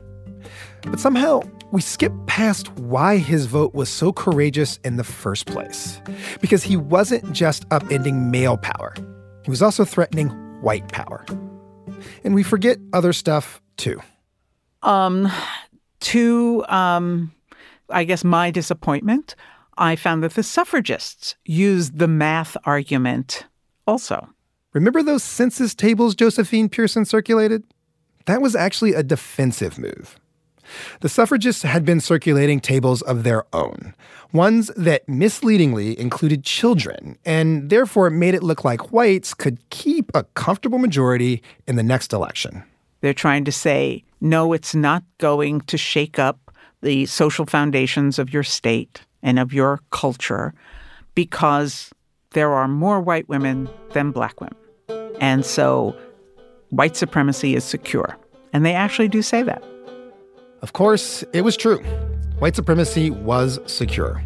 But 0.82 1.00
somehow, 1.00 1.44
we 1.72 1.80
skip 1.80 2.12
past 2.28 2.70
why 2.80 3.16
his 3.18 3.46
vote 3.46 3.74
was 3.74 3.88
so 3.88 4.12
courageous 4.12 4.78
in 4.84 4.98
the 4.98 5.06
first 5.06 5.46
place. 5.46 6.02
Because 6.42 6.64
he 6.64 6.76
wasn't 6.76 7.32
just 7.32 7.68
upending 7.70 8.30
male 8.30 8.58
power, 8.58 8.94
he 9.44 9.50
was 9.50 9.62
also 9.62 9.86
threatening 9.86 10.28
white 10.62 10.90
power 10.90 11.26
and 12.24 12.34
we 12.34 12.44
forget 12.44 12.78
other 12.92 13.14
stuff 13.14 13.62
too. 13.78 14.02
Um, 14.82 15.32
to 16.02 16.66
um, 16.68 17.32
I 17.90 18.04
guess 18.04 18.24
my 18.24 18.52
disappointment, 18.52 19.36
I 19.78 19.96
found 19.96 20.24
that 20.24 20.34
the 20.34 20.44
suffragists 20.44 21.36
used 21.46 22.00
the 22.00 22.08
math 22.08 22.58
argument 22.66 23.46
also. 23.88 24.30
Remember 24.74 25.04
those 25.04 25.24
census 25.24 25.76
tables 25.76 26.16
Josephine 26.16 26.70
Pearson 26.70 27.06
circulated? 27.06 27.64
That 28.26 28.42
was 28.42 28.56
actually 28.56 28.94
a 28.94 29.04
defensive 29.04 29.78
move. 29.78 30.20
The 31.02 31.10
suffragists 31.10 31.64
had 31.64 31.86
been 31.86 32.00
circulating 32.00 32.60
tables 32.60 33.02
of 33.02 33.24
their 33.24 33.46
own, 33.54 33.94
ones 34.32 34.72
that 34.76 35.08
misleadingly 35.08 36.00
included 36.00 36.44
children, 36.44 37.18
and 37.26 37.70
therefore 37.70 38.10
made 38.10 38.34
it 38.34 38.44
look 38.44 38.64
like 38.64 38.92
whites 38.92 39.34
could 39.34 39.58
keep 39.70 40.12
a 40.14 40.24
comfortable 40.36 40.80
majority 40.80 41.42
in 41.68 41.76
the 41.76 41.84
next 41.84 42.14
election. 42.14 42.64
They're 43.02 43.14
trying 43.14 43.46
to 43.46 43.52
say, 43.52 44.04
no, 44.22 44.54
it's 44.54 44.74
not 44.74 45.04
going 45.18 45.62
to 45.62 45.78
shake 45.78 46.20
up 46.20 46.52
the 46.82 47.06
social 47.06 47.46
foundations 47.46 48.20
of 48.20 48.34
your 48.34 48.44
state 48.44 49.02
and 49.22 49.40
of 49.40 49.54
your 49.54 49.80
culture 49.92 50.54
because 51.16 51.92
there 52.32 52.54
are 52.54 52.68
more 52.68 53.00
white 53.00 53.28
women 53.30 53.70
than 53.92 54.12
black 54.12 54.40
women. 54.42 54.56
And 55.20 55.46
so 55.46 55.96
white 56.70 56.96
supremacy 56.96 57.56
is 57.56 57.64
secure. 57.64 58.18
And 58.52 58.66
they 58.66 58.74
actually 58.74 59.08
do 59.08 59.22
say 59.22 59.44
that. 59.44 59.64
Of 60.64 60.72
course, 60.72 61.24
it 61.34 61.42
was 61.42 61.58
true. 61.58 61.80
White 62.40 62.56
supremacy 62.56 63.10
was 63.10 63.60
secure. 63.66 64.24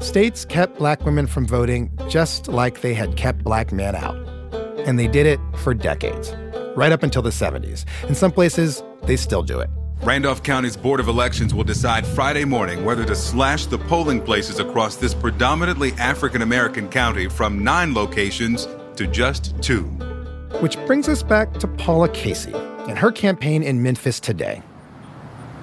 States 0.00 0.44
kept 0.44 0.76
black 0.76 1.04
women 1.04 1.28
from 1.28 1.46
voting 1.46 1.96
just 2.08 2.48
like 2.48 2.80
they 2.80 2.94
had 2.94 3.16
kept 3.16 3.44
black 3.44 3.70
men 3.70 3.94
out. 3.94 4.16
And 4.88 4.98
they 4.98 5.06
did 5.06 5.24
it 5.24 5.38
for 5.58 5.74
decades, 5.74 6.34
right 6.74 6.90
up 6.90 7.04
until 7.04 7.22
the 7.22 7.30
70s. 7.30 7.84
In 8.08 8.16
some 8.16 8.32
places, 8.32 8.82
they 9.04 9.14
still 9.14 9.44
do 9.44 9.60
it. 9.60 9.70
Randolph 10.02 10.42
County's 10.42 10.76
Board 10.76 10.98
of 10.98 11.06
Elections 11.06 11.54
will 11.54 11.62
decide 11.62 12.04
Friday 12.04 12.44
morning 12.44 12.84
whether 12.84 13.04
to 13.04 13.14
slash 13.14 13.66
the 13.66 13.78
polling 13.78 14.20
places 14.20 14.58
across 14.58 14.96
this 14.96 15.14
predominantly 15.14 15.92
African 15.92 16.42
American 16.42 16.88
county 16.88 17.28
from 17.28 17.62
nine 17.62 17.94
locations 17.94 18.66
to 18.96 19.06
just 19.06 19.54
two. 19.62 19.84
Which 20.58 20.76
brings 20.86 21.08
us 21.08 21.22
back 21.22 21.54
to 21.60 21.68
Paula 21.68 22.08
Casey 22.08 22.52
and 22.52 22.98
her 22.98 23.12
campaign 23.12 23.62
in 23.62 23.80
Memphis 23.80 24.18
today. 24.18 24.60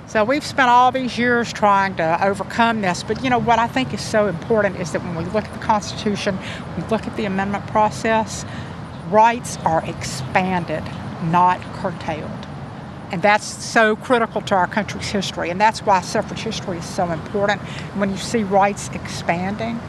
So 0.08 0.24
we've 0.24 0.46
spent 0.46 0.70
all 0.70 0.92
these 0.92 1.18
years 1.18 1.52
trying 1.52 1.96
to 1.96 2.24
overcome 2.24 2.82
this. 2.82 3.04
But 3.04 3.24
you 3.24 3.30
know 3.30 3.40
what 3.40 3.60
I 3.60 3.68
think 3.68 3.94
is 3.94 4.02
so 4.02 4.28
important 4.28 4.80
is 4.80 4.92
that 4.92 5.02
when 5.04 5.16
we 5.16 5.26
look 5.26 5.46
at 5.46 5.54
the 5.54 5.66
Constitution, 5.66 6.38
we 6.78 6.84
look 6.84 7.08
at 7.08 7.16
the 7.18 7.26
amendment 7.26 7.66
process, 7.68 8.46
rights 9.10 9.58
are 9.66 9.84
expanded, 9.86 10.84
not 11.24 11.60
curtailed. 11.74 12.32
And 13.12 13.22
that's 13.22 13.46
so 13.46 13.96
critical 13.96 14.42
to 14.42 14.56
our 14.56 14.68
country's 14.68 15.10
history. 15.10 15.50
And 15.50 15.60
that's 15.60 15.82
why 15.82 16.02
suffrage 16.02 16.42
history 16.42 16.78
is 16.78 16.86
so 16.86 17.12
important. 17.12 17.62
When 17.98 18.12
you 18.12 18.18
see 18.18 18.44
rights 18.44 18.90
expanding, 18.94 19.80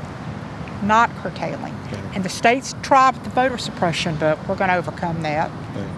not 0.83 1.11
curtailing. 1.17 1.75
Okay. 1.87 2.03
And 2.15 2.25
the 2.25 2.29
states 2.29 2.75
try 2.83 3.11
with 3.11 3.25
the 3.25 3.31
voter 3.31 3.59
suppression, 3.59 4.17
but 4.17 4.39
we're 4.49 4.57
going 4.57 4.71
to 4.71 4.77
overcome 4.77 5.23
that. 5.23 5.51
Okay. 5.77 5.91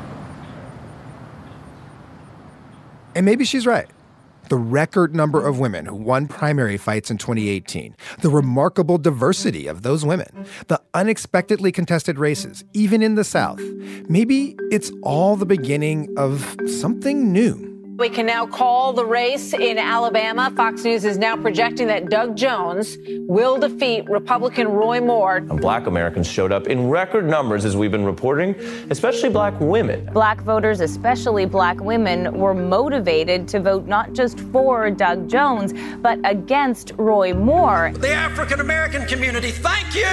And 3.15 3.25
maybe 3.25 3.45
she's 3.45 3.67
right 3.67 3.89
the 4.49 4.57
record 4.57 5.15
number 5.15 5.47
of 5.47 5.59
women 5.59 5.87
who 5.87 5.95
won 5.95 6.27
primary 6.29 6.77
fights 6.77 7.11
in 7.11 7.19
2018, 7.19 7.97
the 8.21 8.31
remarkable 8.31 8.99
diversity 8.99 9.67
of 9.67 9.83
those 9.83 10.05
women, 10.05 10.47
the 10.69 10.81
unexpectedly 10.95 11.73
contested 11.73 12.19
races, 12.19 12.65
even 12.73 13.03
in 13.03 13.15
the 13.15 13.25
South. 13.25 13.61
Maybe 14.09 14.57
it's 14.71 14.91
all 15.03 15.37
the 15.37 15.47
beginning 15.47 16.13
of 16.17 16.57
something 16.67 17.33
new. 17.33 17.68
We 17.99 18.09
can 18.09 18.27
now 18.27 18.47
call 18.47 18.93
the 18.93 19.05
race 19.05 19.53
in 19.53 19.77
Alabama. 19.77 20.53
Fox 20.55 20.85
News 20.85 21.05
is 21.05 21.19
now 21.19 21.37
projecting 21.37 21.89
that 21.89 22.09
Doug 22.09 22.37
Jones 22.37 22.97
will 23.27 23.59
defeat 23.59 24.09
Republican 24.09 24.69
Roy 24.69 25.01
Moore. 25.01 25.39
And 25.39 25.61
Black 25.61 25.89
Americans 25.89 26.29
showed 26.29 26.53
up 26.53 26.69
in 26.69 26.89
record 26.89 27.29
numbers, 27.29 27.65
as 27.65 27.77
we've 27.77 27.91
been 27.91 28.05
reporting, 28.05 28.55
especially 28.91 29.31
black 29.31 29.59
women. 29.59 30.09
Black 30.13 30.41
voters, 30.43 30.79
especially 30.79 31.45
black 31.45 31.81
women, 31.81 32.39
were 32.39 32.55
motivated 32.55 33.49
to 33.49 33.59
vote 33.59 33.89
not 33.89 34.13
just 34.13 34.39
for 34.53 34.93
Doug 34.93 35.29
Jones, 35.29 35.75
but 35.99 36.21
against 36.23 36.93
Roy 36.99 37.35
Moore. 37.35 37.91
The 37.97 38.13
African 38.13 38.61
American 38.61 39.07
community, 39.07 39.51
thank 39.51 39.97
you! 39.97 40.07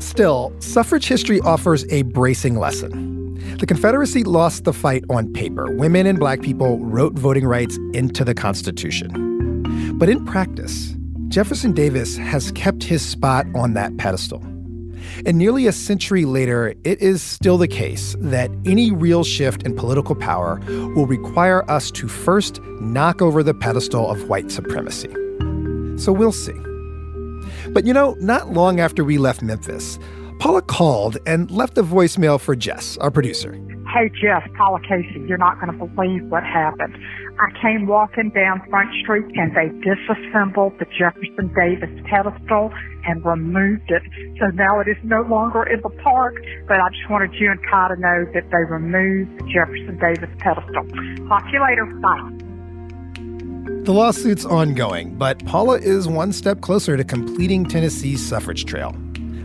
Still, 0.00 0.52
suffrage 0.60 1.08
history 1.08 1.40
offers 1.40 1.84
a 1.90 2.02
bracing 2.02 2.56
lesson. 2.56 3.25
The 3.58 3.64
Confederacy 3.64 4.22
lost 4.22 4.64
the 4.64 4.72
fight 4.74 5.02
on 5.08 5.32
paper. 5.32 5.72
Women 5.72 6.06
and 6.06 6.18
black 6.18 6.42
people 6.42 6.78
wrote 6.80 7.14
voting 7.14 7.46
rights 7.46 7.78
into 7.94 8.22
the 8.22 8.34
Constitution. 8.34 9.94
But 9.96 10.10
in 10.10 10.26
practice, 10.26 10.94
Jefferson 11.28 11.72
Davis 11.72 12.18
has 12.18 12.52
kept 12.52 12.82
his 12.82 13.00
spot 13.00 13.46
on 13.54 13.72
that 13.72 13.96
pedestal. 13.96 14.42
And 15.24 15.38
nearly 15.38 15.66
a 15.66 15.72
century 15.72 16.26
later, 16.26 16.74
it 16.84 17.00
is 17.00 17.22
still 17.22 17.56
the 17.56 17.66
case 17.66 18.14
that 18.18 18.50
any 18.66 18.90
real 18.90 19.24
shift 19.24 19.62
in 19.62 19.74
political 19.74 20.14
power 20.14 20.60
will 20.94 21.06
require 21.06 21.68
us 21.70 21.90
to 21.92 22.08
first 22.08 22.60
knock 22.82 23.22
over 23.22 23.42
the 23.42 23.54
pedestal 23.54 24.10
of 24.10 24.28
white 24.28 24.50
supremacy. 24.50 25.08
So 25.96 26.12
we'll 26.12 26.30
see. 26.30 26.52
But 27.70 27.86
you 27.86 27.94
know, 27.94 28.16
not 28.20 28.52
long 28.52 28.80
after 28.80 29.02
we 29.02 29.16
left 29.16 29.40
Memphis, 29.40 29.98
Paula 30.38 30.62
called 30.62 31.16
and 31.26 31.50
left 31.50 31.78
a 31.78 31.82
voicemail 31.82 32.38
for 32.38 32.54
Jess, 32.54 32.96
our 32.98 33.10
producer. 33.10 33.58
Hey, 33.92 34.10
Jess, 34.20 34.46
Paula 34.58 34.80
Casey, 34.80 35.24
you're 35.26 35.38
not 35.38 35.58
going 35.58 35.72
to 35.72 35.86
believe 35.86 36.24
what 36.24 36.42
happened. 36.42 36.94
I 37.38 37.62
came 37.62 37.86
walking 37.86 38.30
down 38.30 38.60
Front 38.68 38.90
Street 39.02 39.24
and 39.34 39.56
they 39.56 39.68
disassembled 39.80 40.78
the 40.78 40.86
Jefferson 40.98 41.52
Davis 41.54 41.90
pedestal 42.04 42.72
and 43.06 43.24
removed 43.24 43.90
it. 43.90 44.02
So 44.38 44.46
now 44.48 44.80
it 44.80 44.88
is 44.88 44.96
no 45.02 45.22
longer 45.22 45.62
in 45.62 45.80
the 45.80 45.90
park, 46.02 46.34
but 46.68 46.80
I 46.80 46.88
just 46.90 47.08
wanted 47.08 47.32
you 47.34 47.50
and 47.50 47.60
Kai 47.70 47.88
to 47.88 48.00
know 48.00 48.26
that 48.34 48.50
they 48.50 48.64
removed 48.68 49.38
the 49.38 49.52
Jefferson 49.52 49.98
Davis 49.98 50.30
pedestal. 50.38 50.84
Talk 51.28 51.44
to 51.44 51.52
you 51.52 51.62
later. 51.62 51.86
Bye. 51.86 52.32
The 53.84 53.92
lawsuit's 53.92 54.44
ongoing, 54.44 55.14
but 55.14 55.44
Paula 55.46 55.78
is 55.78 56.08
one 56.08 56.32
step 56.32 56.60
closer 56.60 56.96
to 56.96 57.04
completing 57.04 57.64
Tennessee's 57.64 58.26
suffrage 58.26 58.64
trail. 58.64 58.94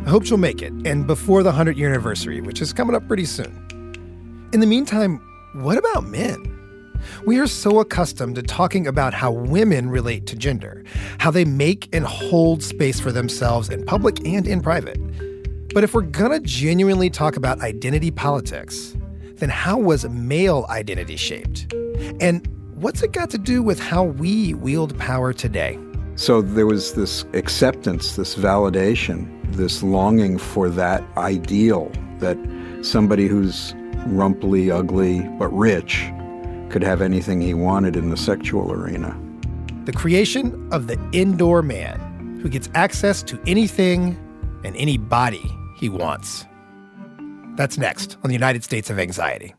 I 0.04 0.10
hope 0.10 0.26
she'll 0.26 0.38
make 0.38 0.64
it, 0.64 0.74
and 0.84 1.06
before 1.06 1.44
the 1.44 1.50
100 1.50 1.78
year 1.78 1.88
anniversary, 1.88 2.42
which 2.42 2.60
is 2.60 2.74
coming 2.74 2.96
up 2.96 3.08
pretty 3.08 3.26
soon. 3.26 4.50
In 4.52 4.60
the 4.60 4.66
meantime, 4.66 5.20
what 5.54 5.78
about 5.78 6.06
men? 6.06 6.48
We 7.26 7.38
are 7.38 7.46
so 7.46 7.80
accustomed 7.80 8.36
to 8.36 8.42
talking 8.42 8.88
about 8.88 9.14
how 9.14 9.32
women 9.32 9.90
relate 9.92 10.26
to 10.28 10.36
gender, 10.36 10.84
how 11.20 11.30
they 11.30 11.46
make 11.46 11.88
and 11.94 12.04
hold 12.04 12.64
space 12.64 13.00
for 13.00 13.12
themselves 13.12 13.70
in 13.70 13.86
public 13.86 14.26
and 14.26 14.48
in 14.48 14.62
private. 14.62 14.98
But 15.72 15.84
if 15.84 15.94
we're 15.94 16.02
gonna 16.02 16.40
genuinely 16.40 17.12
talk 17.12 17.38
about 17.38 17.62
identity 17.62 18.10
politics, 18.10 18.98
then 19.36 19.50
how 19.50 19.78
was 19.78 20.10
male 20.10 20.66
identity 20.70 21.16
shaped? 21.16 21.72
And 22.20 22.48
what's 22.74 23.04
it 23.04 23.12
got 23.12 23.30
to 23.30 23.38
do 23.38 23.62
with 23.62 23.80
how 23.80 24.04
we 24.04 24.56
wield 24.56 24.98
power 24.98 25.32
today? 25.32 25.80
So 26.16 26.42
there 26.42 26.66
was 26.66 26.96
this 26.96 27.24
acceptance, 27.34 28.16
this 28.16 28.36
validation, 28.36 29.40
this 29.54 29.84
longing 29.84 30.38
for 30.38 30.70
that 30.70 31.04
ideal 31.18 31.92
that 32.20 32.38
somebody 32.82 33.28
who's 33.28 33.74
rumply, 34.08 34.72
ugly, 34.72 35.22
but 35.38 35.50
rich 35.50 36.12
could 36.70 36.84
have 36.84 37.02
anything 37.02 37.42
he 37.42 37.54
wanted 37.54 37.96
in 37.96 38.10
the 38.10 38.18
sexual 38.18 38.72
arena. 38.72 39.20
The 39.86 39.92
creation 39.92 40.68
of 40.72 40.88
the 40.88 41.00
indoor 41.12 41.62
man 41.62 42.40
who 42.42 42.50
gets 42.50 42.70
access 42.76 43.22
to 43.24 43.40
anything 43.46 44.18
and 44.64 44.76
any 44.76 44.98
body 44.98 45.44
he 45.78 45.90
wants. 45.90 46.46
That's 47.56 47.78
next 47.78 48.18
on 48.24 48.30
the 48.30 48.34
United 48.34 48.64
States 48.64 48.90
of 48.90 49.00
Anxiety. 49.00 49.54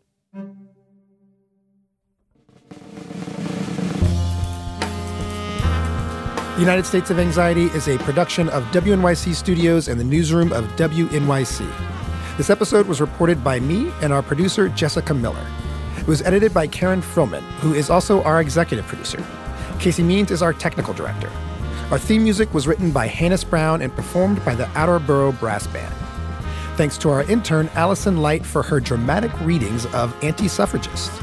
United 6.63 6.87
States 6.87 7.11
of 7.11 7.19
Anxiety 7.19 7.65
is 7.75 7.89
a 7.89 7.99
production 7.99 8.49
of 8.51 8.63
WNYC 8.67 9.35
Studios 9.35 9.89
and 9.89 9.99
the 9.99 10.05
newsroom 10.05 10.53
of 10.53 10.65
WNYC. 10.77 12.37
This 12.37 12.51
episode 12.51 12.87
was 12.87 13.01
reported 13.01 13.43
by 13.43 13.59
me 13.59 13.91
and 14.01 14.13
our 14.13 14.23
producer, 14.23 14.69
Jessica 14.69 15.13
Miller. 15.13 15.45
It 15.99 16.07
was 16.07 16.23
edited 16.23 16.55
by 16.55 16.69
Karen 16.69 17.03
Frillmann, 17.03 17.43
who 17.63 17.75
is 17.75 17.91
also 17.91 18.23
our 18.23 18.41
executive 18.41 18.87
producer. 18.87 19.21
Casey 19.81 20.05
Means 20.05 20.31
is 20.31 20.41
our 20.41 20.53
technical 20.53 20.95
director. 20.95 21.29
Our 21.91 21.99
theme 21.99 22.23
music 22.23 22.55
was 22.55 22.69
written 22.69 22.93
by 22.93 23.09
Hannis 23.09 23.43
Brown 23.43 23.83
and 23.83 23.93
performed 23.97 24.45
by 24.45 24.55
the 24.55 24.69
Attleboro 24.79 25.33
Brass 25.33 25.67
Band. 25.67 25.93
Thanks 26.77 26.97
to 26.99 27.11
our 27.11 27.25
intern, 27.25 27.71
Allison 27.75 28.19
Light, 28.19 28.47
for 28.47 28.63
her 28.63 28.79
dramatic 28.79 29.33
readings 29.41 29.87
of 29.87 30.15
anti 30.23 30.47
suffragists. 30.47 31.21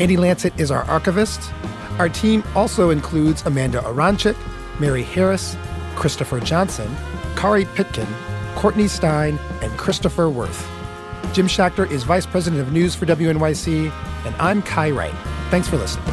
Andy 0.00 0.16
Lanset 0.16 0.58
is 0.58 0.72
our 0.72 0.82
archivist. 0.86 1.52
Our 2.00 2.08
team 2.08 2.42
also 2.56 2.90
includes 2.90 3.46
Amanda 3.46 3.78
Aronczyk, 3.82 4.36
Mary 4.78 5.02
Harris, 5.02 5.56
Christopher 5.94 6.40
Johnson, 6.40 6.88
Kaari 7.34 7.66
Pitkin, 7.74 8.06
Courtney 8.54 8.88
Stein, 8.88 9.38
and 9.62 9.76
Christopher 9.78 10.28
Worth. 10.28 10.68
Jim 11.32 11.46
Schachter 11.46 11.90
is 11.90 12.02
Vice 12.04 12.26
President 12.26 12.60
of 12.60 12.72
News 12.72 12.94
for 12.94 13.06
WNYC, 13.06 13.90
and 14.26 14.34
I'm 14.36 14.62
Kai 14.62 14.90
Wright. 14.90 15.14
Thanks 15.50 15.68
for 15.68 15.76
listening. 15.76 16.04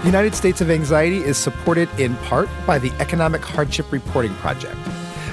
The 0.00 0.06
United 0.06 0.34
States 0.34 0.62
of 0.62 0.70
Anxiety 0.70 1.18
is 1.18 1.36
supported 1.36 1.88
in 2.00 2.16
part 2.16 2.48
by 2.66 2.78
the 2.78 2.90
Economic 3.00 3.42
Hardship 3.42 3.92
Reporting 3.92 4.34
Project. 4.36 4.76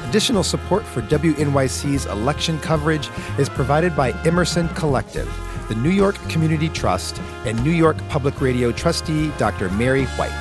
Additional 0.10 0.44
support 0.44 0.84
for 0.86 1.02
WNYC's 1.04 2.06
election 2.06 2.60
coverage 2.60 3.10
is 3.38 3.48
provided 3.48 3.96
by 3.96 4.12
Emerson 4.26 4.68
Collective, 4.70 5.28
the 5.70 5.76
New 5.76 5.90
York 5.90 6.16
Community 6.30 6.70
Trust, 6.70 7.20
and 7.46 7.62
New 7.64 7.72
York 7.72 7.98
Public 8.10 8.42
Radio 8.42 8.72
trustee 8.72 9.32
Dr. 9.38 9.70
Mary 9.72 10.06
White. 10.06 10.32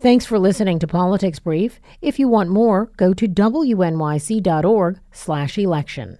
Thanks 0.00 0.24
for 0.24 0.38
listening 0.38 0.78
to 0.78 0.86
Politics 0.86 1.38
Brief. 1.38 1.78
If 2.00 2.18
you 2.18 2.26
want 2.26 2.48
more, 2.48 2.90
go 2.96 3.12
to 3.12 3.28
wnyc.org/election. 3.28 6.18